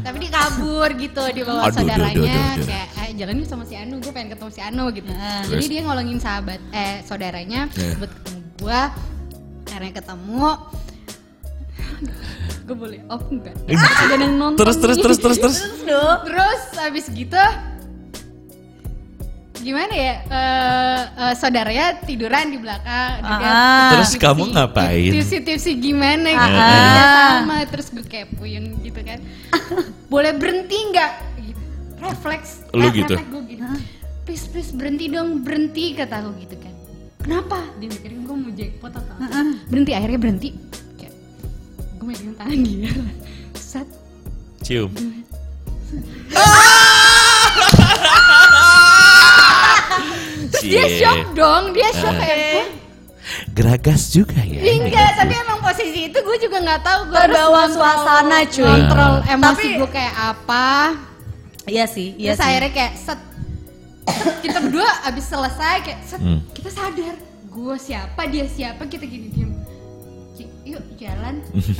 tapi 0.00 0.16
dia 0.18 0.30
kabur 0.32 0.88
gitu 0.94 1.22
di 1.28 1.42
bawah. 1.42 1.66
Aduh, 1.66 1.74
saudaranya 1.74 2.14
duh, 2.14 2.22
duh, 2.22 2.30
duh, 2.30 2.54
duh. 2.56 2.66
kayak 2.66 2.88
eh, 3.02 3.10
jalan 3.18 3.34
yuk 3.36 3.48
sama 3.50 3.64
si 3.64 3.74
Anu, 3.74 3.94
gue 3.98 4.12
pengen 4.14 4.30
ketemu 4.30 4.50
si 4.50 4.60
Anu 4.62 4.84
gitu. 4.90 5.10
Terus? 5.10 5.50
Jadi 5.50 5.66
dia 5.66 5.80
ngolongin 5.82 6.16
sahabat 6.16 6.60
eh 6.72 7.02
saudaranya 7.02 7.66
Yeah. 7.74 7.98
buat 7.98 8.08
ketemu 8.08 8.38
gue, 8.56 8.80
karena 9.66 9.88
ketemu 9.92 10.48
gue 12.66 12.74
boleh 12.76 13.00
off 13.06 13.22
enggak? 13.30 13.54
Ada 13.62 14.14
yang 14.18 14.34
nonton 14.34 14.58
Terus 14.58 14.76
terus 14.76 14.98
terus 14.98 15.18
terus 15.18 15.38
terus. 15.38 15.56
Terus 15.86 16.20
Terus 16.26 16.62
habis 16.76 17.06
gitu 17.08 17.38
gimana 19.56 19.90
ya? 19.90 20.14
Eh, 20.22 21.00
eh, 21.26 21.34
saudaranya 21.34 21.98
tiduran 22.00 22.54
di 22.54 22.58
belakang. 22.60 23.18
dia 23.18 23.34
kan 23.34 23.50
Ah. 23.50 23.90
Terus 23.90 24.14
tipsi- 24.14 24.22
kamu 24.22 24.42
ngapain? 24.52 25.10
Tipsi-tipsi 25.10 25.70
gimana 25.74 26.28
gitu. 26.28 26.54
Ah. 26.54 26.70
Dia 26.86 27.06
sama 27.34 27.56
terus 27.66 27.86
gue 27.90 28.04
puyeng 28.36 28.78
gitu 28.80 29.00
kan. 29.02 29.18
Boleh 30.12 30.38
berhenti 30.38 30.78
nggak? 30.86 31.12
Gitu. 31.40 31.62
Refleks. 31.98 32.62
Lu 32.70 32.86
gitu? 32.94 33.14
gue 33.16 33.42
gitu. 33.48 33.62
Please 34.22 34.46
please 34.46 34.70
berhenti 34.70 35.06
dong 35.06 35.42
berhenti 35.42 35.94
kata 35.94 36.22
aku 36.22 36.30
gitu 36.38 36.54
kan. 36.58 36.74
Kenapa? 37.18 37.58
Dia 37.82 37.90
mikirin 37.90 38.22
gue 38.22 38.36
mau 38.38 38.50
jackpot 38.52 38.92
atau 38.92 39.14
apa. 39.18 39.40
Berhenti 39.66 39.92
akhirnya 39.94 40.18
berhenti. 40.20 40.48
Megang 42.06 42.34
tangan 42.36 42.60
dia. 42.62 42.90
Set 43.52 43.86
Cium. 44.62 44.90
dia 50.62 50.84
Cie. 50.86 50.98
shock 50.98 51.34
dong, 51.34 51.72
dia 51.72 51.88
shock 51.92 52.12
Ah. 52.12 52.18
kayak 52.18 52.38
"Hah? 52.38 52.68
Geragas 53.52 54.02
juga 54.08 54.38
ya. 54.38 54.60
Enggak, 54.62 55.18
tapi 55.18 55.34
emang 55.34 55.58
posisi 55.58 56.06
itu 56.06 56.14
gue 56.14 56.36
juga 56.38 56.62
nggak 56.62 56.80
tahu 56.80 57.00
gue 57.10 57.18
Terbawa 57.18 57.62
suasana, 57.66 58.38
cuy. 58.46 58.64
Kontrol 58.64 59.14
Ah. 59.18 59.28
emosi 59.28 59.66
Tapi- 59.66 59.76
gue 59.76 59.90
kayak 59.90 60.14
apa. 60.14 60.66
Iya 61.66 61.84
sih, 61.86 62.14
iya 62.14 62.32
Terus 62.32 62.38
sih. 62.38 62.46
akhirnya 62.46 62.72
kayak 62.72 62.92
set, 62.94 63.20
set, 64.06 64.34
kita 64.40 64.58
berdua 64.60 64.88
abis 65.02 65.24
selesai 65.26 65.74
kayak 65.82 66.00
set, 66.04 66.20
Hmm. 66.22 66.40
kita 66.54 66.70
sadar 66.70 67.16
gue 67.48 67.74
siapa 67.76 68.20
dia 68.28 68.46
siapa 68.46 68.86
kita 68.86 69.02
gini 69.02 69.28
diem. 69.28 69.50
Yuk 70.76 70.84
jalan, 70.98 71.34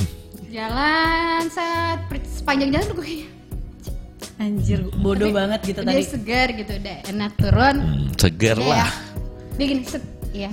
jalan 0.57 1.43
set 1.47 2.01
Per- 2.09 2.25
sepanjang 2.27 2.73
jalan 2.73 2.85
tuh 2.87 2.97
gue 2.97 3.07
kayak 3.07 3.29
Anjir, 4.37 4.81
bodoh 4.95 5.29
banget 5.31 5.61
gitu 5.67 5.81
dia 5.81 5.89
tadi. 5.91 6.05
segar 6.05 6.49
gitu, 6.51 6.69
udah 6.71 6.97
enak 7.09 7.33
turun. 7.37 7.77
Hmm, 7.79 8.07
segar 8.15 8.57
Iya, 8.57 8.69
lah. 8.69 8.77
ya. 8.79 8.89
Dia 9.55 9.65
gini 9.67 9.83
set, 9.83 10.05
iya. 10.31 10.51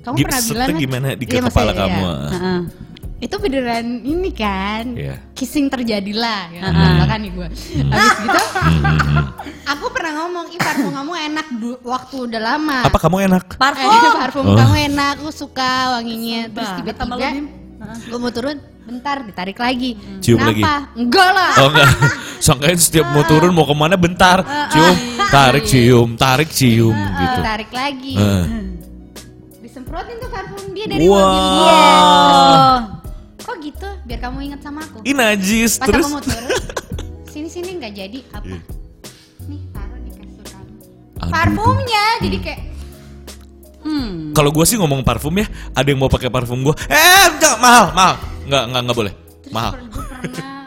Kamu 0.00 0.14
Gim- 0.14 0.26
pernah 0.26 0.42
bilang 0.44 0.68
kan? 0.68 0.78
gimana 0.80 1.08
di 1.12 1.24
Iya, 1.24 1.42
kepala 1.44 1.70
kamu? 1.72 1.98
iya. 1.98 2.10
ah. 2.10 2.28
Heeh. 2.28 2.60
Itu 3.18 3.34
beneran 3.34 3.86
ini 4.00 4.30
kan 4.30 4.94
Iya. 4.94 5.18
kissing 5.32 5.66
terjadilah. 5.66 6.54
Ya 6.54 6.70
kan 7.04 7.18
nih 7.18 7.32
gue. 7.32 7.48
Habis 7.84 8.14
gitu 8.22 8.40
aku 9.64 9.84
pernah 9.90 10.12
ngomong 10.18 10.46
ih 10.48 10.58
parfum 10.58 10.90
kamu 10.90 11.12
enak 11.28 11.46
du- 11.52 11.80
waktu 11.82 12.16
udah 12.24 12.40
lama. 12.40 12.78
Apa 12.82 12.98
kamu 12.98 13.26
enak? 13.26 13.44
Parfum. 13.54 13.90
Eh, 13.90 14.12
parfum 14.22 14.44
Oh. 14.44 14.54
kamu 14.54 14.74
enak 14.88 15.18
aku 15.18 15.30
suka 15.30 15.70
wanginya. 15.92 16.46
Terus 16.48 16.70
Banget 16.76 16.94
sama 16.94 17.14
tiba-tiba 17.16 17.56
gue 18.04 18.18
mau 18.18 18.30
turun 18.30 18.56
bentar 18.84 19.16
ditarik 19.20 19.54
lagi. 19.56 19.90
Cium 20.18 20.38
Kenapa? 20.38 20.90
enggak 20.94 21.30
lah. 21.30 21.52
Oh 21.58 21.68
enggak. 21.68 21.90
Sangkain 22.40 22.74
setiap 22.76 23.06
mau 23.08 23.22
turun 23.22 23.50
mau 23.50 23.62
ke 23.62 23.74
mana 23.74 23.94
bentar. 23.94 24.46
Cium, 24.68 24.96
tarik 25.28 25.64
cium, 25.64 26.08
tarik 26.14 26.48
cium 26.48 26.94
gitu. 26.94 27.34
ditarik 27.36 27.70
lagi. 27.70 28.14
Disemprotin 29.58 30.16
tuh 30.16 30.28
parfum 30.28 30.70
dia 30.70 30.86
dari 30.86 31.02
Wow. 31.02 31.18
mobil 31.18 31.42
dia. 31.44 31.78
Terus, 32.38 32.97
gitu 33.60 33.88
biar 34.04 34.20
kamu 34.20 34.38
ingat 34.44 34.60
sama 34.60 34.80
aku 34.80 35.02
Ih 35.02 35.12
najis 35.12 35.76
pas 35.76 35.86
terus. 35.86 36.04
aku 36.04 36.12
mau 36.12 36.22
turun 36.22 36.48
sini 37.32 37.48
sini 37.48 37.70
nggak 37.76 37.92
jadi 37.92 38.18
apa 38.32 38.56
nih 39.44 39.60
taruh 39.70 39.98
di 39.98 40.10
kasur 40.12 40.44
kamu 40.46 40.72
parfumnya 41.26 42.06
jadi 42.20 42.38
kayak 42.40 42.60
Hmm. 43.78 44.34
Kalau 44.34 44.50
gue 44.50 44.64
sih 44.64 44.76
ngomong 44.76 45.00
parfum 45.00 45.32
ya, 45.32 45.46
ada 45.72 45.86
yang 45.86 45.96
mau 45.96 46.10
pakai 46.10 46.28
parfum 46.28 46.60
gue. 46.60 46.74
Eh, 46.90 47.24
enggak 47.30 47.56
mahal, 47.56 47.88
mahal. 47.94 48.14
Enggak, 48.44 48.62
enggak, 48.66 48.80
enggak 48.84 48.96
boleh. 48.98 49.12
terus 49.14 49.52
Mahal. 49.54 49.72
gue 49.72 50.02
pernah 50.04 50.57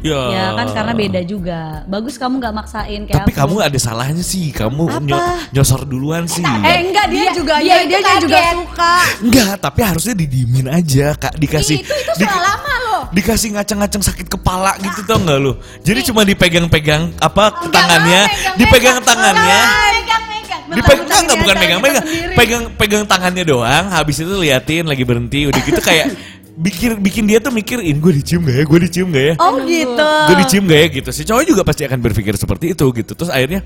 Ya. 0.00 0.22
Ya 0.28 0.46
kan 0.54 0.66
karena 0.70 0.92
beda 0.92 1.20
juga. 1.22 1.60
Bagus 1.84 2.14
kamu 2.14 2.38
nggak 2.38 2.54
maksain 2.54 3.00
kayak 3.04 3.16
Tapi 3.18 3.30
aku. 3.30 3.40
kamu 3.40 3.54
ada 3.60 3.78
salahnya 3.78 4.22
sih. 4.22 4.50
Kamu 4.50 4.82
nyo- 5.02 5.24
nyosor 5.50 5.82
duluan 5.82 6.24
sih. 6.24 6.40
Eh 6.40 6.76
enggak 6.84 7.06
dia, 7.08 7.18
Dia- 7.24 7.34
juga 7.34 7.54
dia 7.58 7.82
dia, 7.82 7.98
dia 7.98 8.14
juga 8.18 8.38
suka. 8.52 8.92
Enggak, 9.20 9.52
tapi 9.58 9.80
harusnya 9.82 10.14
didiemin 10.14 10.66
aja, 10.66 11.12
Kak. 11.14 11.34
Dikasih 11.34 11.76
Ih, 11.76 11.82
itu 11.82 11.92
itu 11.92 12.12
di- 12.16 12.24
soal 12.24 12.40
lama 12.40 12.74
loh 12.80 13.02
dikasih 13.08 13.48
ngaceng-ngaceng 13.52 14.04
sakit 14.04 14.26
kepala 14.28 14.76
gitu 14.78 15.00
tau 15.02 15.16
nggak 15.16 15.38
lu? 15.38 15.52
Jadi 15.80 16.00
cuma 16.04 16.22
dipegang-pegang 16.22 17.14
apa 17.16 17.50
Enggak 17.56 17.72
tangannya, 17.72 18.22
dipegang 18.54 18.98
tangannya. 19.00 19.60
Enggak, 19.94 20.20
Dipegang 20.68 21.24
enggak 21.24 21.38
bukan 21.40 21.56
megang-megang, 21.56 22.04
pegang 22.36 22.62
pegang 22.76 23.04
tangannya 23.04 23.40
doang, 23.40 23.88
habis 23.88 24.20
itu 24.20 24.28
liatin 24.36 24.84
lagi 24.84 25.00
berhenti, 25.00 25.48
udah 25.48 25.60
gitu 25.64 25.80
kayak 25.80 26.12
bikin 26.58 26.98
bikin 26.98 27.24
dia 27.24 27.38
tuh 27.38 27.54
mikir, 27.54 27.78
ini 27.78 27.94
gue 27.94 28.12
dicium 28.18 28.42
gak 28.42 28.56
ya, 28.58 28.64
gue 28.66 28.78
dicium 28.90 29.08
gak 29.14 29.24
ya, 29.30 29.34
Oh 29.38 29.62
gitu. 29.62 30.10
gue 30.26 30.36
dicium 30.42 30.64
gak 30.66 30.80
ya 30.82 30.88
gitu. 30.90 31.10
Si 31.14 31.22
cowok 31.22 31.44
juga 31.46 31.62
pasti 31.62 31.86
akan 31.86 31.98
berpikir 32.02 32.34
seperti 32.34 32.74
itu 32.74 32.84
gitu. 32.90 33.12
Terus 33.14 33.30
akhirnya 33.30 33.62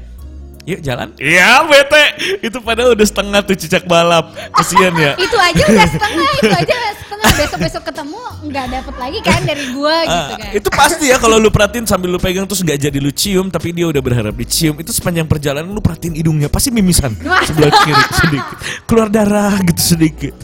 Yuk 0.63 0.79
jalan. 0.79 1.11
Iya 1.19 1.67
bete. 1.67 2.05
Itu 2.39 2.63
padahal 2.63 2.95
udah 2.95 3.03
setengah 3.03 3.43
tuh 3.43 3.59
cicak 3.59 3.83
balap. 3.83 4.31
Kesian 4.55 4.95
ya. 4.95 5.19
itu 5.19 5.35
aja 5.35 5.59
udah 5.67 5.89
setengah 5.91 6.29
itu 6.39 6.55
aja 6.55 6.75
udah 6.79 6.93
setengah 7.03 7.31
besok 7.33 7.59
besok 7.59 7.83
ketemu 7.91 8.21
nggak 8.43 8.67
dapet 8.71 8.95
lagi 8.99 9.19
kan 9.23 9.41
dari 9.43 9.65
gua 9.75 9.97
gitu 10.07 10.11
Ah, 10.15 10.39
kan 10.39 10.51
itu 10.55 10.69
pasti 10.75 11.05
ya 11.07 11.17
kalau 11.19 11.39
lu 11.39 11.51
perhatiin 11.51 11.87
sambil 11.87 12.11
lu 12.15 12.19
pegang 12.19 12.47
terus 12.47 12.63
nggak 12.63 12.79
jadi 12.79 12.99
lu 12.99 13.11
cium 13.15 13.47
tapi 13.51 13.71
dia 13.71 13.87
udah 13.91 14.03
berharap 14.03 14.35
dicium 14.35 14.75
itu 14.83 14.91
sepanjang 14.91 15.27
perjalanan 15.27 15.71
lu 15.71 15.79
perhatiin 15.79 16.19
hidungnya 16.19 16.51
pasti 16.51 16.75
mimisan 16.75 17.15
sebelah 17.47 17.71
kiri 17.87 18.03
sedikit 18.19 18.57
keluar 18.87 19.09
darah 19.11 19.55
gitu 19.63 19.83
sedikit 19.95 20.35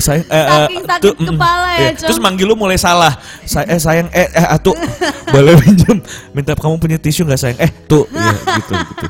sayang 0.00 0.26
eh, 0.26 0.36
eh, 0.38 0.48
Saking 0.66 0.84
sakit 0.86 1.14
mm, 1.14 1.28
kepala 1.34 1.68
ya, 1.68 1.78
iya. 1.78 1.90
Terus 1.94 2.18
manggil 2.18 2.46
lu 2.48 2.54
mulai 2.54 2.78
salah. 2.78 3.12
Say, 3.44 3.66
eh 3.66 3.78
sayang 3.78 4.08
eh 4.10 4.28
eh 4.30 4.46
atuh 4.48 4.74
boleh 5.34 5.54
pinjam. 5.60 5.98
Minta 6.32 6.54
kamu 6.54 6.78
punya 6.78 6.98
tisu 6.98 7.26
nggak 7.26 7.40
sayang? 7.40 7.58
Eh 7.60 7.70
tuh. 7.86 8.06
Iya, 8.10 8.32
gitu 8.58 8.72
gitu. 8.74 9.06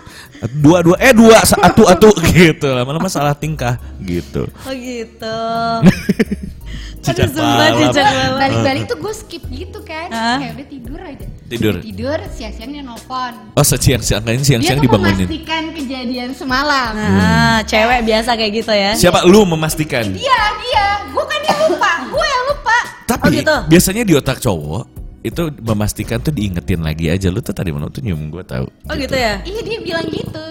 Dua 0.61 0.85
dua 0.85 0.97
eh 1.01 1.13
dua 1.17 1.41
sa- 1.45 1.61
atu 1.61 1.85
atu 1.87 2.11
gitu. 2.33 2.69
Lama-lama 2.69 3.09
salah 3.09 3.33
tingkah 3.33 3.81
gitu. 4.01 4.49
Oh 4.65 4.75
gitu. 4.75 5.37
Cicak 7.05 7.37
balap. 7.37 7.93
balik-balik 8.41 8.89
tuh 8.89 8.97
gue 8.97 9.13
skip 9.13 9.45
gitu 9.53 9.85
kan 9.85 10.09
kayak 10.09 10.57
udah 10.57 10.67
tidur 10.73 11.01
aja. 11.05 11.27
Tidur. 11.45 11.75
tidur 11.85 12.19
siang-siang 12.33 12.71
dia 12.73 12.81
nelfon. 12.81 13.35
Oh 13.53 13.61
siang-siang 13.61 14.25
dia 14.25 14.41
siang-siang 14.41 14.81
tuh 14.81 14.89
dibangunin. 14.89 15.29
memastikan 15.29 15.63
kejadian 16.07 16.33
semalam 16.33 16.93
Nah, 16.93 17.59
cewek 17.63 18.01
biasa 18.05 18.31
kayak 18.33 18.53
gitu 18.55 18.73
ya. 18.73 18.93
siapa 18.93 19.25
lu 19.25 19.45
memastikan 19.45 20.05
dia 20.09 20.39
dia 20.61 20.85
gue 21.07 21.25
kan 21.25 21.41
yang 21.43 21.61
lupa 21.67 21.91
gue 22.07 22.27
yang 22.27 22.45
lupa 22.47 22.79
Tapi 23.05 23.23
Oh, 23.23 23.31
gitu? 23.31 23.57
biasanya 23.67 24.03
di 24.03 24.13
otak 24.13 24.39
cowok 24.39 24.85
itu 25.23 25.41
memastikan 25.59 26.19
tuh 26.19 26.31
diingetin 26.31 26.81
lagi 26.81 27.09
aja 27.09 27.29
lu 27.29 27.41
tuh 27.41 27.51
tadi 27.51 27.69
mana 27.69 27.89
tuh 27.89 28.01
nyium 28.01 28.29
gue 28.29 28.45
tahu. 28.45 28.69
Oh 28.85 28.95
gitu 28.95 29.13
ya. 29.13 29.41
iya 29.43 29.61
dia 29.63 29.79
bilang 29.81 30.05
gitu 30.07 30.47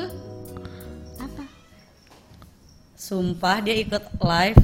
apa 1.15 1.45
Sumpah 2.95 3.57
dia 3.59 3.75
ikut 3.75 4.01
live. 4.17 4.57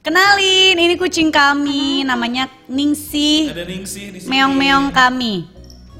Kenalin, 0.00 0.74
ini 0.74 0.98
kucing 0.98 1.30
kami, 1.30 2.02
namanya 2.02 2.50
Ningsih. 2.66 3.54
Ada 3.54 3.62
Ningsih 3.62 4.06
di 4.10 4.18
Meong-meong 4.26 4.90
kami. 4.90 5.46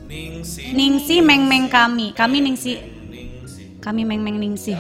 Ningsih. 0.05 0.75
Ningsih 0.75 1.19
meng-meng 1.21 1.71
kami. 1.71 2.11
Kami 2.11 2.43
Ningsih. 2.43 2.92
Kami 3.83 4.03
meng-meng 4.03 4.39
Ningsih. 4.39 4.79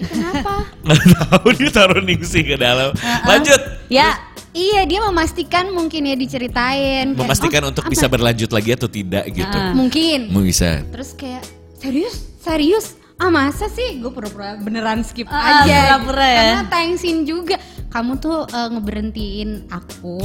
kenapa 0.00 0.66
Nggak 0.84 1.02
tahu 1.22 1.48
dia 1.54 1.70
taruh 1.70 2.00
Ningsih 2.00 2.42
ke 2.44 2.56
dalam. 2.56 2.90
Lanjut. 3.22 3.60
Ya, 3.86 4.16
iya 4.50 4.82
dia 4.82 5.00
memastikan 5.02 5.70
mungkin 5.70 6.02
ya 6.04 6.14
diceritain 6.14 7.06
kayak, 7.08 7.16
Memastikan 7.16 7.62
"Oh, 7.62 7.70
untuk 7.70 7.84
apa? 7.84 7.92
bisa 7.92 8.06
berlanjut 8.06 8.50
lagi 8.50 8.70
atau 8.72 8.88
tidak 8.88 9.24
gitu. 9.28 9.58
Mungkin 9.72 10.30
Mau 10.30 10.42
bisa. 10.42 10.82
terus 10.88 11.12
kayak 11.12 11.44
serius 11.76 12.14
serius 12.38 12.86
ah 13.16 13.28
masa 13.28 13.68
sih 13.68 14.00
gue 14.00 14.08
pura-pura 14.08 14.56
beneran 14.56 15.00
skip 15.00 15.28
Ah, 15.28 15.60
aja 15.60 16.00
pura-pura 16.00 16.24
ya. 16.24 16.36
karena 16.40 16.62
thanksin 16.66 17.16
juga 17.22 17.60
kamu 17.86 18.16
tuh 18.16 18.48
eh, 18.48 18.68
ngeberhentiin 18.70 19.50
aku 19.68 20.24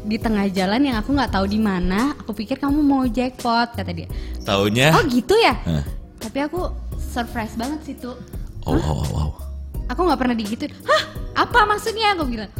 di 0.00 0.14
tengah 0.16 0.46
jalan 0.48 0.78
yang 0.80 0.96
aku 0.96 1.10
nggak 1.10 1.26
tahu 1.28 1.42
di 1.44 1.58
mana 1.58 2.14
aku 2.16 2.30
pikir 2.32 2.54
kamu 2.56 2.78
mau 2.80 3.02
jackpot 3.04 3.74
kata 3.74 3.90
dia 3.90 4.06
Taunya. 4.40 4.94
oh 4.94 5.02
gitu 5.04 5.34
ya 5.36 5.58
Hah. 5.58 5.82
tapi 6.20 6.38
aku 6.40 6.70
surprise 7.16 7.56
banget 7.56 7.80
sih 7.88 7.96
tuh 7.96 8.16
Oh, 8.66 8.74
wow, 8.74 8.98
wow, 8.98 9.08
wow. 9.14 9.30
aku 9.88 10.00
nggak 10.04 10.20
pernah 10.20 10.36
digituin 10.36 10.74
hah 10.84 11.02
apa 11.38 11.64
maksudnya 11.64 12.12
aku 12.18 12.26
bilang 12.26 12.50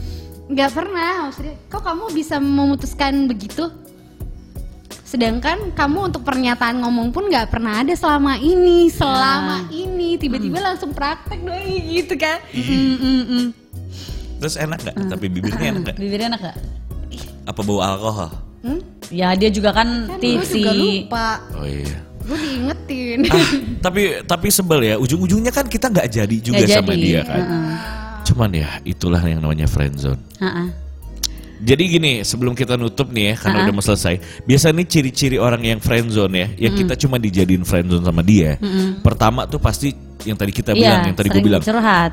nggak 0.46 0.70
pernah 0.70 1.26
maksudnya 1.26 1.54
kok 1.66 1.82
kamu 1.82 2.04
bisa 2.14 2.38
memutuskan 2.38 3.26
begitu 3.26 3.66
sedangkan 5.02 5.74
kamu 5.74 6.10
untuk 6.10 6.22
pernyataan 6.22 6.82
ngomong 6.82 7.10
pun 7.10 7.26
nggak 7.26 7.50
pernah 7.50 7.82
ada 7.82 7.94
selama 7.94 8.38
ini 8.38 8.86
selama 8.90 9.66
ini 9.70 10.14
tiba-tiba 10.18 10.58
langsung 10.62 10.94
praktek 10.94 11.42
dong 11.42 11.62
gitu 11.66 12.14
kan 12.14 12.38
mm, 12.54 12.96
mm, 12.96 13.24
mm. 13.26 13.46
Terus 14.36 14.60
enak 14.60 14.78
gak? 14.84 14.96
Tapi 15.16 15.26
bibirnya 15.32 15.72
enak 15.72 15.82
gak? 15.90 15.96
bibirnya 16.02 16.28
enak 16.36 16.40
gak? 16.52 16.56
Apa 17.48 17.60
bau 17.64 17.80
alkohol? 17.80 18.28
hmm? 18.60 18.80
Ya 19.08 19.32
dia 19.32 19.48
juga 19.48 19.72
kan, 19.72 20.04
kan 20.04 20.20
juga 20.20 20.20
tipsi. 20.20 20.60
lupa 20.60 21.40
Oh 21.56 21.64
iya. 21.64 21.98
Gue 22.26 22.36
diingetin 22.36 23.18
Ah, 23.26 23.46
tapi 23.80 24.02
tapi 24.22 24.46
sebel 24.48 24.80
ya. 24.84 24.94
Ujung-ujungnya 24.96 25.48
kan 25.48 25.64
kita 25.64 25.86
nggak 25.86 26.08
jadi 26.08 26.36
juga 26.38 26.58
Nggak 26.58 26.70
sama 26.74 26.92
jadi. 26.92 27.00
dia 27.00 27.20
kan. 27.22 27.42
Cuman 28.22 28.50
ya 28.50 28.68
itulah 28.82 29.22
yang 29.22 29.38
namanya 29.38 29.64
friendzone. 29.64 30.18
Ha-ha. 30.38 30.64
Jadi 31.56 31.82
gini, 31.88 32.12
sebelum 32.20 32.52
kita 32.52 32.76
nutup 32.76 33.08
nih 33.08 33.32
ya, 33.32 33.34
karena 33.38 33.56
Ha-ha. 33.56 33.66
udah 33.66 33.72
mau 33.72 33.80
selesai. 33.80 34.14
Biasa 34.44 34.70
nih 34.70 34.84
ciri-ciri 34.84 35.36
orang 35.36 35.64
yang 35.64 35.78
friendzone 35.78 36.34
ya, 36.34 36.46
yang 36.60 36.76
kita 36.76 36.92
cuma 36.96 37.16
dijadiin 37.16 37.62
friendzone 37.62 38.02
sama 38.02 38.20
dia. 38.20 38.60
Pertama 39.00 39.46
tuh 39.46 39.56
pasti 39.56 39.88
yang 40.22 40.36
tadi 40.36 40.52
kita 40.52 40.70
bilang, 40.70 41.00
Iya, 41.00 41.08
yang 41.08 41.16
tadi 41.16 41.28
gue 41.30 41.40
bilang, 41.40 41.62
curhat. 41.62 42.12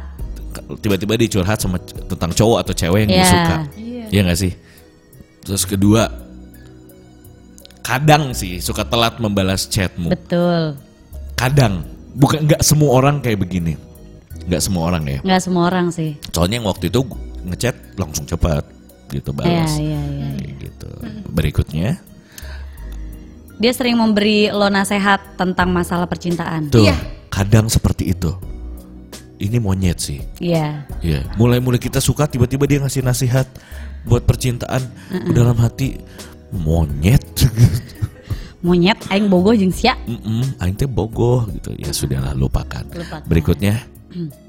tiba-tiba 0.80 1.17
dia 1.17 1.28
curhat 1.28 1.58
sama 1.58 1.76
tentang 1.82 2.32
cowok 2.32 2.58
atau 2.62 2.73
cewek 2.73 2.99
yang 3.04 3.12
dia 3.12 3.19
Iya. 3.19 3.28
suka. 3.28 3.56
Iya. 3.76 4.06
Iya 4.08 4.21
nggak 4.23 4.39
sih? 4.39 4.52
Terus 5.43 5.63
kedua, 5.65 6.02
kadang 7.84 8.32
sih 8.32 8.58
suka 8.58 8.88
telat 8.88 9.19
membalas 9.19 9.67
chatmu. 9.67 10.10
Betul. 10.10 10.80
Kadang, 11.36 11.84
bukan 12.15 12.48
nggak 12.48 12.63
semua 12.63 12.96
orang 12.96 13.19
kayak 13.19 13.43
begini. 13.43 13.76
Nggak 14.48 14.62
semua 14.63 14.84
orang 14.88 15.04
ya. 15.06 15.19
Nggak 15.22 15.41
semua 15.43 15.63
orang 15.67 15.91
sih. 15.91 16.15
Soalnya 16.32 16.60
yang 16.60 16.67
waktu 16.67 16.88
itu 16.88 17.00
ngechat 17.43 17.76
langsung 17.96 18.24
cepat 18.24 18.63
gitu 19.12 19.30
Iya, 19.30 19.38
balas. 19.38 19.72
iya, 19.78 20.00
iya. 20.02 20.28
Kayak 20.34 20.54
gitu. 20.60 20.89
Berikutnya, 21.30 21.89
Dia 23.54 23.69
sering 23.72 23.96
memberi 23.96 24.50
lo 24.50 24.65
nasihat 24.67 25.38
tentang 25.38 25.69
masalah 25.69 26.10
percintaan. 26.10 26.74
tuh 26.74 26.84
Iya. 26.84 26.98
kadang 27.30 27.69
seperti 27.69 28.12
itu. 28.12 28.34
Ini 29.38 29.60
monyet 29.60 30.00
sih. 30.00 30.19
Iya. 30.39 30.88
Iya, 31.00 31.28
mulai-mulai 31.36 31.78
kita 31.78 32.00
suka 32.00 32.26
tiba-tiba 32.26 32.65
dia 32.65 32.80
ngasih 32.80 33.04
nasihat 33.04 33.46
buat 34.04 34.24
percintaan 34.24 34.84
dalam 35.32 35.56
hati 35.60 36.00
monyet. 36.54 37.26
Monyet 38.63 38.96
aing 39.12 39.28
bogo 39.28 39.52
jeung 39.52 39.76
sia. 39.76 39.98
Mm 40.08 40.56
aing 40.63 40.76
teh 40.80 40.88
bogoh 40.88 41.44
gitu. 41.52 41.76
Ya 41.76 41.92
sudahlah 41.92 42.32
lupakan. 42.32 42.88
Lupakan. 42.96 43.28
Berikutnya, 43.28 43.84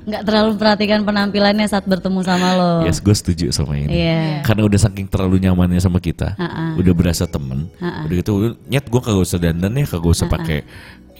Nggak 0.00 0.22
terlalu 0.24 0.50
perhatikan 0.56 1.04
penampilannya 1.04 1.68
saat 1.68 1.84
bertemu 1.84 2.24
sama 2.24 2.48
lo. 2.56 2.72
yes 2.88 3.04
gue 3.04 3.12
setuju 3.12 3.46
sama 3.52 3.76
ini. 3.76 4.00
Iya. 4.00 4.40
Karena 4.42 4.64
udah 4.64 4.80
saking 4.80 5.06
terlalu 5.12 5.44
nyamannya 5.44 5.76
sama 5.76 6.00
kita, 6.00 6.34
Ha-ha. 6.40 6.74
udah 6.80 6.92
berasa 6.96 7.28
temen, 7.28 7.68
Ha-ha. 7.78 8.08
udah 8.08 8.14
gitu 8.16 8.56
nyet 8.66 8.88
gue 8.88 9.00
kagak 9.02 9.22
usah 9.22 9.38
dandan 9.38 9.76
ya, 9.76 9.84
kagak 9.84 10.10
usah 10.10 10.26
pakai 10.26 10.64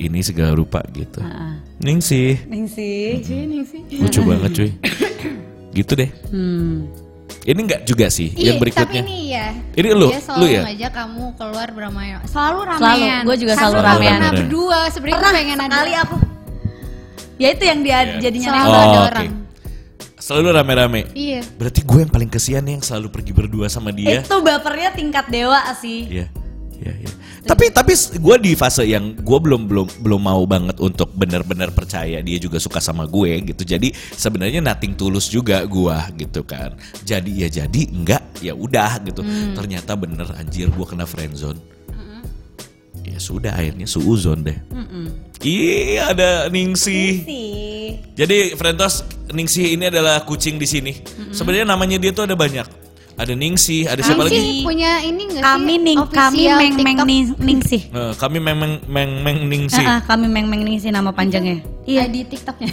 ini 0.01 0.25
segala 0.25 0.57
rupa 0.57 0.81
gitu. 0.97 1.21
Heeh. 1.21 1.53
Ningsih, 1.85 2.49
Ningsih. 2.49 3.21
Ini 3.21 3.59
sih. 3.69 3.81
lucu 4.01 4.21
banget 4.25 4.51
cuy. 4.57 4.71
gitu 5.79 5.93
deh. 5.95 6.11
Hmm. 6.33 6.89
Ini 7.51 7.61
enggak 7.61 7.83
juga 7.83 8.07
sih 8.07 8.31
Iya, 8.31 8.47
yang 8.47 8.59
berikutnya. 8.59 9.03
tapi 9.03 9.11
ini 9.11 9.19
ya. 9.29 9.47
Ini 9.75 9.89
lu, 9.91 10.09
selalu 10.15 10.39
lu 10.39 10.47
ya? 10.47 10.63
ngajak 10.65 10.93
kamu 10.95 11.25
keluar 11.35 11.69
beramai. 11.71 12.09
Selalu 12.25 12.59
ramean. 12.63 12.79
Selalu, 12.79 13.27
gua 13.27 13.37
juga 13.37 13.51
Karena 13.51 13.61
selalu 13.61 13.75
nggak 13.75 13.91
ramean. 13.91 14.11
pernah 14.13 14.31
Bener. 14.31 14.39
berdua. 14.39 14.79
Sebenarnya 14.89 15.19
gue 15.21 15.31
pengen 15.35 15.59
ada. 15.59 15.67
sekali 15.67 15.93
aku. 15.97 16.17
Ya 17.37 17.49
itu 17.51 17.65
yang 17.65 17.81
dia 17.81 17.99
Iya. 17.99 18.21
jadinya 18.21 18.49
Selalu 18.51 18.63
nego. 18.63 18.77
ada 18.77 18.87
Oh, 18.87 18.95
oke. 18.95 19.11
orang. 19.11 19.29
Selalu 20.21 20.49
rame-rame. 20.53 21.01
Iya. 21.11 21.41
Berarti 21.57 21.81
gue 21.81 21.99
yang 21.99 22.13
paling 22.13 22.31
kesian 22.31 22.63
nih 22.63 22.73
yang 22.73 22.85
selalu 22.85 23.09
pergi 23.11 23.33
berdua 23.33 23.67
sama 23.67 23.91
dia. 23.91 24.21
Itu 24.21 24.37
bapernya 24.39 24.93
tingkat 24.93 25.27
dewa 25.27 25.59
sih. 25.75 26.07
Iya, 26.07 26.27
iya, 26.81 26.93
iya. 26.97 27.13
Tapi 27.45 27.73
tapi 27.73 27.93
gue 27.97 28.37
di 28.41 28.53
fase 28.53 28.85
yang 28.85 29.17
gue 29.17 29.39
belum 29.41 29.69
belum 29.69 29.89
belum 30.05 30.21
mau 30.21 30.45
banget 30.45 30.77
untuk 30.81 31.13
benar-benar 31.17 31.73
percaya 31.73 32.21
dia 32.21 32.39
juga 32.41 32.61
suka 32.61 32.81
sama 32.81 33.09
gue 33.09 33.53
gitu. 33.53 33.63
Jadi 33.65 33.93
sebenarnya 33.95 34.61
nating 34.61 34.97
tulus 34.97 35.29
juga 35.29 35.65
gue 35.65 35.97
gitu 36.21 36.45
kan. 36.45 36.77
Jadi 37.05 37.45
ya 37.45 37.49
jadi 37.49 37.83
enggak 37.93 38.41
ya 38.45 38.53
udah 38.57 39.01
gitu. 39.05 39.25
Ternyata 39.57 39.97
bener 39.97 40.29
anjir 40.37 40.69
gue 40.69 40.87
kena 40.89 41.05
friendzone. 41.05 41.61
Ya 43.05 43.17
sudah 43.17 43.57
akhirnya 43.57 43.89
suuzon 43.89 44.45
deh. 44.45 44.59
Iya 45.41 46.13
ada 46.13 46.31
Ningsih. 46.53 47.13
Sih. 47.25 47.89
Jadi 48.13 48.53
Frentos 48.57 49.05
Ningsih 49.33 49.81
ini 49.81 49.89
adalah 49.89 50.21
kucing 50.29 50.61
di 50.61 50.69
sini. 50.69 50.93
Sebenarnya 51.33 51.65
namanya 51.65 51.97
dia 51.97 52.13
tuh 52.13 52.29
ada 52.29 52.37
banyak. 52.37 52.80
Ada 53.21 53.37
Ningsih, 53.37 53.85
ada 53.85 54.01
siapa 54.01 54.25
Kamu 54.25 54.33
lagi? 54.33 54.65
punya 54.65 55.05
ini 55.05 55.23
nggak 55.29 55.37
sih? 55.37 55.45
Kami 55.45 55.75
ning 55.77 55.99
kami 56.09 56.41
meng 56.49 56.75
meng 56.75 56.99
ningsih. 57.37 57.83
Eh, 57.87 58.13
kami 58.17 58.39
meng 58.41 58.57
meng 58.57 58.75
meng, 58.89 59.11
meng 59.21 59.39
Ningsih. 59.45 59.85
Ah, 59.85 59.93
ah, 59.93 60.01
kami 60.01 60.25
meng 60.25 60.49
meng 60.49 60.65
ningsih 60.65 60.89
nama 60.89 61.13
panjangnya. 61.13 61.61
Iya 61.85 62.09
di 62.09 62.25
TikToknya. 62.25 62.73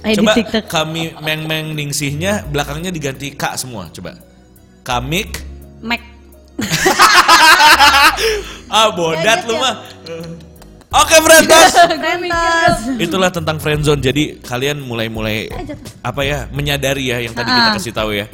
Eh, 0.00 0.12
di 0.12 0.16
Coba 0.16 0.32
TikTok. 0.32 0.64
kami 0.64 1.12
meng 1.18 1.44
meng 1.44 1.66
Ningsihnya 1.72 2.48
belakangnya 2.48 2.88
diganti 2.88 3.36
K 3.36 3.52
semua. 3.54 3.92
Coba. 3.92 4.16
Kamik. 4.80 5.44
Mac. 5.82 6.00
Ah 8.66 8.90
bodat 8.90 9.46
lu 9.46 9.54
mah. 9.56 9.74
Oke 10.88 11.16
Frentos. 11.20 11.72
Rentos. 11.86 12.76
Itulah 13.04 13.28
tentang 13.28 13.58
friendzone. 13.58 14.00
Jadi 14.00 14.40
kalian 14.40 14.80
mulai-mulai 14.80 15.52
apa 16.00 16.22
ya 16.22 16.48
menyadari 16.48 17.10
ya 17.10 17.20
yang 17.20 17.30
tadi 17.30 17.46
kita 17.46 17.62
Ah. 17.62 17.74
kasih 17.76 17.92
tahu 17.92 18.10
ya. 18.14 18.26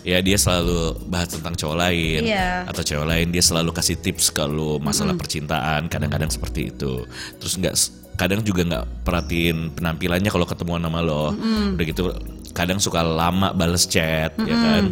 Ya 0.00 0.18
dia 0.24 0.40
selalu 0.40 0.96
bahas 1.12 1.28
tentang 1.28 1.52
cowok 1.52 1.76
lain 1.76 2.24
Iya. 2.24 2.64
atau 2.64 2.80
cewek 2.80 3.04
lain 3.04 3.26
dia 3.28 3.44
selalu 3.44 3.68
kasih 3.70 4.00
tips 4.00 4.32
kalau 4.32 4.80
masalah 4.80 5.12
percintaan 5.12 5.92
kadang-kadang 5.92 6.32
seperti 6.32 6.72
itu. 6.72 7.04
Terus 7.36 7.54
nggak 7.60 7.74
kadang 8.16 8.40
juga 8.40 8.64
nggak 8.64 8.84
perhatiin 9.04 9.76
penampilannya 9.76 10.30
kalau 10.32 10.48
ketemuan 10.48 10.80
sama 10.80 11.04
lo. 11.04 11.36
Udah 11.76 11.84
gitu 11.84 12.12
kadang 12.56 12.80
suka 12.80 13.04
lama 13.04 13.52
bales 13.52 13.84
chat 13.84 14.32
ya 14.40 14.56
kan. 14.56 14.84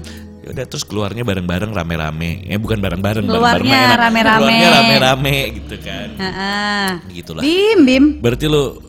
Ya 0.44 0.48
udah 0.54 0.64
terus 0.64 0.84
keluarnya 0.84 1.24
bareng-bareng 1.24 1.72
rame-rame. 1.72 2.44
Eh 2.48 2.56
bukan 2.56 2.80
bareng-bareng, 2.80 3.28
Keluarnya 3.28 3.96
rame-rame. 4.00 4.38
Keluarnya 4.40 4.68
rame-rame 4.80 5.36
gitu 5.60 5.76
kan. 5.80 6.08
Heeh. 6.16 6.88
Gitulah. 7.20 7.42
Bim 7.44 7.78
bim. 7.84 8.04
Berarti 8.20 8.48
lu 8.48 8.87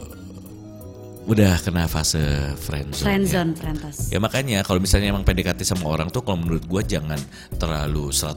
udah 1.29 1.61
kena 1.61 1.85
fase 1.85 2.19
friendzone. 2.57 3.05
Friendzone. 3.05 3.51
Ya? 3.53 4.17
ya 4.17 4.19
makanya 4.19 4.65
kalau 4.65 4.81
misalnya 4.81 5.13
emang 5.13 5.21
PDKT 5.21 5.61
sama 5.61 5.85
orang 5.85 6.09
tuh 6.09 6.25
kalau 6.25 6.41
menurut 6.41 6.65
gua 6.65 6.81
jangan 6.81 7.21
terlalu 7.55 8.09
100% 8.09 8.33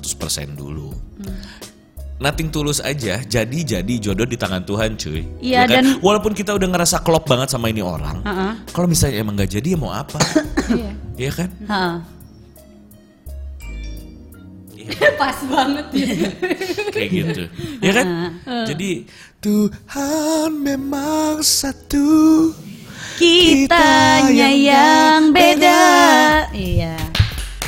dulu. 0.52 0.92
Nothing 2.22 2.54
tulus 2.54 2.78
aja, 2.78 3.18
jadi-jadi 3.18 3.94
jodoh 3.98 4.22
di 4.22 4.38
tangan 4.38 4.62
Tuhan 4.62 4.94
cuy. 4.94 5.26
Iya, 5.42 5.66
Ya 5.66 5.66
kan? 5.66 5.82
dan- 5.82 5.98
Walaupun 5.98 6.38
kita 6.38 6.54
udah 6.54 6.68
ngerasa 6.70 7.02
klop 7.02 7.26
banget 7.26 7.50
sama 7.50 7.66
ini 7.66 7.82
orang, 7.82 8.22
Heeh. 8.22 8.52
kalau 8.70 8.86
misalnya 8.86 9.18
emang 9.18 9.34
gak 9.34 9.50
jadi 9.50 9.74
ya 9.74 9.78
mau 9.80 9.90
apa? 9.90 10.20
Iya. 10.70 10.90
Iya 11.18 11.30
kan? 11.34 11.48
Heeh. 11.66 11.96
Pas 15.20 15.38
banget 15.46 15.86
ya. 15.94 16.06
Kayak 16.94 17.08
gitu. 17.10 17.42
Ya 17.82 17.92
kan? 17.92 18.06
Jadi 18.70 18.90
Tuhan 19.38 20.50
memang 20.54 21.42
satu. 21.42 22.06
Kitanya 23.16 24.48
yang 24.48 25.30
beda. 25.30 25.80
Iya. 26.50 26.96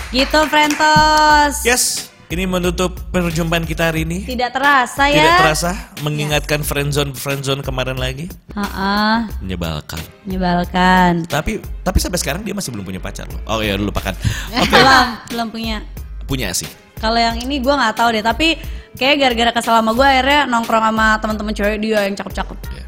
Gitu 0.09 0.39
Frentos. 0.47 1.63
Yes, 1.63 2.07
ini 2.27 2.47
menutup 2.47 2.95
perjumpaan 3.11 3.63
kita 3.63 3.91
hari 3.91 4.03
ini. 4.03 4.23
Tidak 4.23 4.51
terasa 4.51 5.07
ya. 5.07 5.19
Tidak 5.19 5.35
terasa 5.43 5.71
mengingatkan 6.01 6.63
friendzone 6.63 7.13
friendzone 7.13 7.61
kemarin 7.61 7.95
lagi 7.95 8.31
Heeh. 8.55 9.17
menyebalkan. 9.39 9.99
Menyebalkan. 10.23 11.27
Tapi 11.27 11.59
tapi 11.83 11.99
sampai 11.99 12.19
sekarang 12.19 12.43
dia 12.43 12.55
masih 12.55 12.71
belum 12.71 12.85
punya 12.85 12.99
pacar 12.99 13.27
loh. 13.27 13.43
Oh 13.47 13.59
ya 13.59 13.75
lupakan. 13.75 14.15
Oke, 14.63 14.71
Belum, 14.71 15.07
belum 15.31 15.49
punya. 15.51 15.77
punya 16.25 16.49
sih. 16.51 16.71
Kalau 16.95 17.19
yang 17.19 17.37
ini 17.37 17.59
gue 17.59 17.75
nggak 17.75 17.95
tahu 17.95 18.15
deh, 18.15 18.23
tapi 18.23 18.57
kayak 18.95 19.19
gara-gara 19.19 19.51
kesel 19.53 19.75
sama 19.77 19.93
gue 19.93 20.07
akhirnya 20.07 20.47
nongkrong 20.47 20.85
sama 20.89 21.19
teman-teman 21.19 21.53
cewek 21.53 21.77
dia 21.83 22.07
yang 22.07 22.15
cakep-cakep. 22.15 22.59
Ya. 22.73 22.84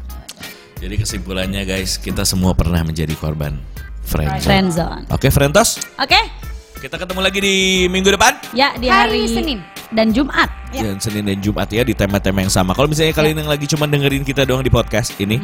Jadi 0.77 0.95
kesimpulannya 0.95 1.65
guys, 1.65 1.97
kita 1.97 2.21
semua 2.21 2.53
pernah 2.53 2.81
menjadi 2.81 3.13
korban 3.13 3.57
friendzone. 4.05 4.45
Friendzone. 4.45 5.03
Oke, 5.09 5.27
Frentos, 5.27 5.81
Oke, 5.97 6.17
kita 6.77 6.95
ketemu 6.95 7.19
lagi 7.19 7.39
di 7.41 7.55
minggu 7.87 8.13
depan. 8.13 8.37
ya 8.53 8.77
di 8.77 8.85
Hari 8.85 9.25
hari, 9.25 9.33
Senin. 9.33 9.59
dan 9.89 10.13
Jumat. 10.13 10.47
Dan 10.69 11.01
Senin 11.01 11.25
dan 11.25 11.39
Jumat 11.41 11.65
ya 11.71 11.81
di 11.81 11.97
tema-tema 11.97 12.45
yang 12.45 12.53
sama. 12.53 12.77
Kalau 12.77 12.85
misalnya 12.85 13.11
kalian 13.11 13.41
yang 13.41 13.49
lagi 13.49 13.65
cuma 13.65 13.89
dengerin 13.89 14.21
kita 14.21 14.45
doang 14.45 14.61
di 14.61 14.69
podcast 14.69 15.17
ini, 15.17 15.41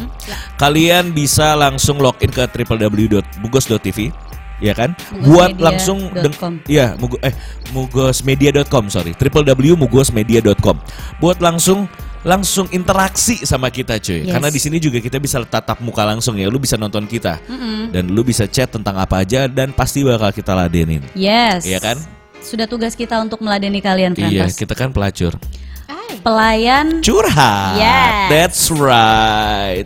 kalian 0.55 1.09
bisa 1.11 1.57
langsung 1.57 1.97
login 1.97 2.29
ke 2.29 2.45
www.bugos.tv 2.45 4.13
ya 4.61 4.71
kan? 4.71 4.93
Buat 5.25 5.57
langsung 5.57 6.13
deng- 6.13 6.61
ya 6.69 6.93
mugo, 6.95 7.17
eh 7.19 7.33
mugosmedia.com 7.73 8.87
sorry 8.87 9.11
www.mugosmedia.com 9.11 10.77
buat 11.17 11.41
langsung 11.41 11.89
langsung 12.23 12.71
interaksi 12.71 13.43
sama 13.43 13.67
kita 13.67 13.99
cuy 13.99 14.23
Yes. 14.23 14.31
karena 14.31 14.47
di 14.47 14.59
sini 14.59 14.77
juga 14.79 15.03
kita 15.03 15.19
bisa 15.19 15.43
tatap 15.43 15.83
muka 15.83 16.07
langsung 16.07 16.39
ya 16.39 16.47
lu 16.47 16.55
bisa 16.55 16.79
nonton 16.79 17.03
kita 17.03 17.43
dan 17.91 18.07
lu 18.07 18.23
bisa 18.23 18.47
chat 18.47 18.71
tentang 18.71 18.95
apa 18.95 19.21
aja 19.21 19.45
dan 19.51 19.75
pasti 19.75 20.01
bakal 20.01 20.31
kita 20.31 20.55
ladenin 20.55 21.03
Yes. 21.13 21.67
Iya 21.67 21.83
kan? 21.83 21.99
Sudah 22.39 22.67
tugas 22.67 22.95
kita 22.95 23.19
untuk 23.19 23.39
meladeni 23.39 23.79
kalian, 23.79 24.15
iya 24.15 24.47
Frentos. 24.47 24.55
kita 24.55 24.73
kan 24.73 24.91
pelacur 24.91 25.35
Hai. 25.83 26.15
Pelayan 26.19 27.03
curhat. 27.03 27.75
Yes. 27.75 28.27
That's 28.31 28.63
right. 28.71 29.83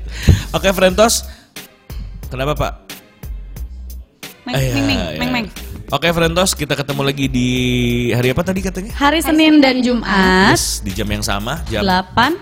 Oke, 0.54 0.69
Frentos. 0.69 1.26
Kenapa, 2.30 2.54
Pak? 2.54 2.73
Meng, 4.45 4.54
meng, 4.54 4.86
meng, 4.86 5.00
ya. 5.02 5.17
meng, 5.17 5.32
meng. 5.34 5.45
Oke, 5.88 6.12
Frentos, 6.12 6.52
kita 6.52 6.76
ketemu 6.76 7.00
lagi 7.00 7.32
di 7.32 7.50
hari 8.12 8.36
apa 8.36 8.43
tadi 8.43 8.60
katanya? 8.60 8.91
Hari 8.91 9.23
Senin 9.23 9.63
dan 9.63 9.80
Jumat 9.80 10.52
Yes, 10.52 10.84
di 10.84 10.91
jam 10.91 11.08
yang 11.08 11.23
sama, 11.23 11.63
jam 11.71 11.80
8 11.80 12.36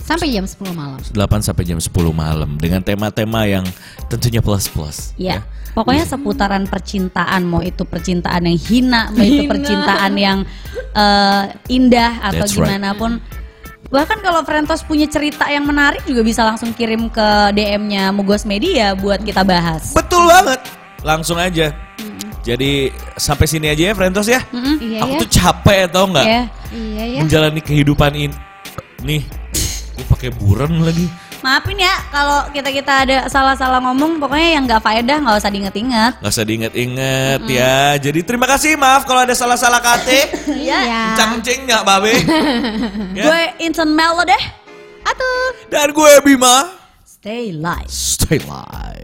Sampai 0.00 0.32
jam 0.32 0.48
10 0.48 0.72
malam. 0.72 0.96
8 1.02 1.12
sampai 1.44 1.68
jam 1.68 1.76
10 1.76 1.92
malam 2.16 2.56
dengan 2.56 2.80
tema-tema 2.80 3.44
yang 3.44 3.68
tentunya 4.08 4.40
plus-plus. 4.40 5.12
Ya, 5.20 5.44
pokoknya 5.76 6.08
seputaran 6.08 6.64
percintaan, 6.64 7.44
mau 7.44 7.60
itu 7.60 7.84
percintaan 7.84 8.48
yang 8.48 8.56
hina, 8.56 9.12
mau 9.12 9.20
itu 9.20 9.44
percintaan 9.44 10.12
yang 10.16 10.38
eh, 10.96 11.42
indah 11.68 12.32
atau 12.32 12.48
That's 12.48 12.56
right. 12.56 12.80
gimana 12.80 12.96
pun. 12.96 13.20
Bahkan 13.92 14.24
kalau 14.24 14.40
Frentos 14.46 14.80
punya 14.86 15.04
cerita 15.04 15.44
yang 15.52 15.68
menarik 15.68 16.00
juga 16.08 16.24
bisa 16.24 16.48
langsung 16.48 16.72
kirim 16.72 17.12
ke 17.12 17.52
DM-nya 17.52 18.08
Mugos 18.08 18.48
Media 18.48 18.96
buat 18.96 19.20
kita 19.20 19.44
bahas. 19.44 19.92
Betul 19.92 20.24
banget. 20.32 20.64
Langsung 21.04 21.36
aja. 21.36 21.85
Jadi 22.46 22.88
sampai 23.16 23.44
sini 23.44 23.66
aja 23.66 23.90
ya, 23.90 23.92
Frentos 23.92 24.24
ya. 24.24 24.38
Iya 24.78 25.02
Aku 25.02 25.12
ya. 25.12 25.20
tuh 25.20 25.28
capek 25.28 25.90
tau 25.90 26.06
nggak 26.06 26.22
Ya, 26.24 26.42
Iya 26.70 27.04
ya. 27.08 27.20
menjalani 27.20 27.58
kehidupan 27.58 28.14
ini. 28.14 28.36
Nih, 29.02 29.26
gue 29.92 30.04
pakai 30.06 30.30
buren 30.30 30.78
lagi. 30.80 31.10
maafin 31.36 31.78
ya 31.78 31.94
kalau 32.08 32.42
kita 32.50 32.70
kita 32.70 32.92
ada 33.02 33.16
salah-salah 33.26 33.78
ngomong, 33.80 34.18
pokoknya 34.18 34.48
yang 34.52 34.64
nggak 34.64 34.78
faedah 34.80 35.18
nggak 35.20 35.36
usah 35.36 35.46
diinget-inget. 35.46 36.12
Gak 36.18 36.32
usah 36.32 36.42
diinget-inget 36.42 37.40
ya. 37.46 37.94
Jadi 37.96 38.20
terima 38.22 38.46
kasih 38.46 38.74
maaf 38.74 39.02
kalau 39.02 39.20
ada 39.20 39.30
salah-salah 39.30 39.78
kate. 39.78 40.26
Iya. 40.48 41.14
Kencing 41.14 41.66
nggak 41.66 41.82
babe? 41.82 42.14
Ya. 43.12 43.22
Gue 43.26 43.40
Insan 43.60 43.90
Melo 43.90 44.22
deh. 44.22 44.42
Atuh. 45.02 45.46
Dan 45.66 45.90
gue 45.90 46.12
Bima. 46.24 46.66
Stay 47.04 47.50
live. 47.50 47.86
Stay 47.86 48.38
live. 48.38 48.95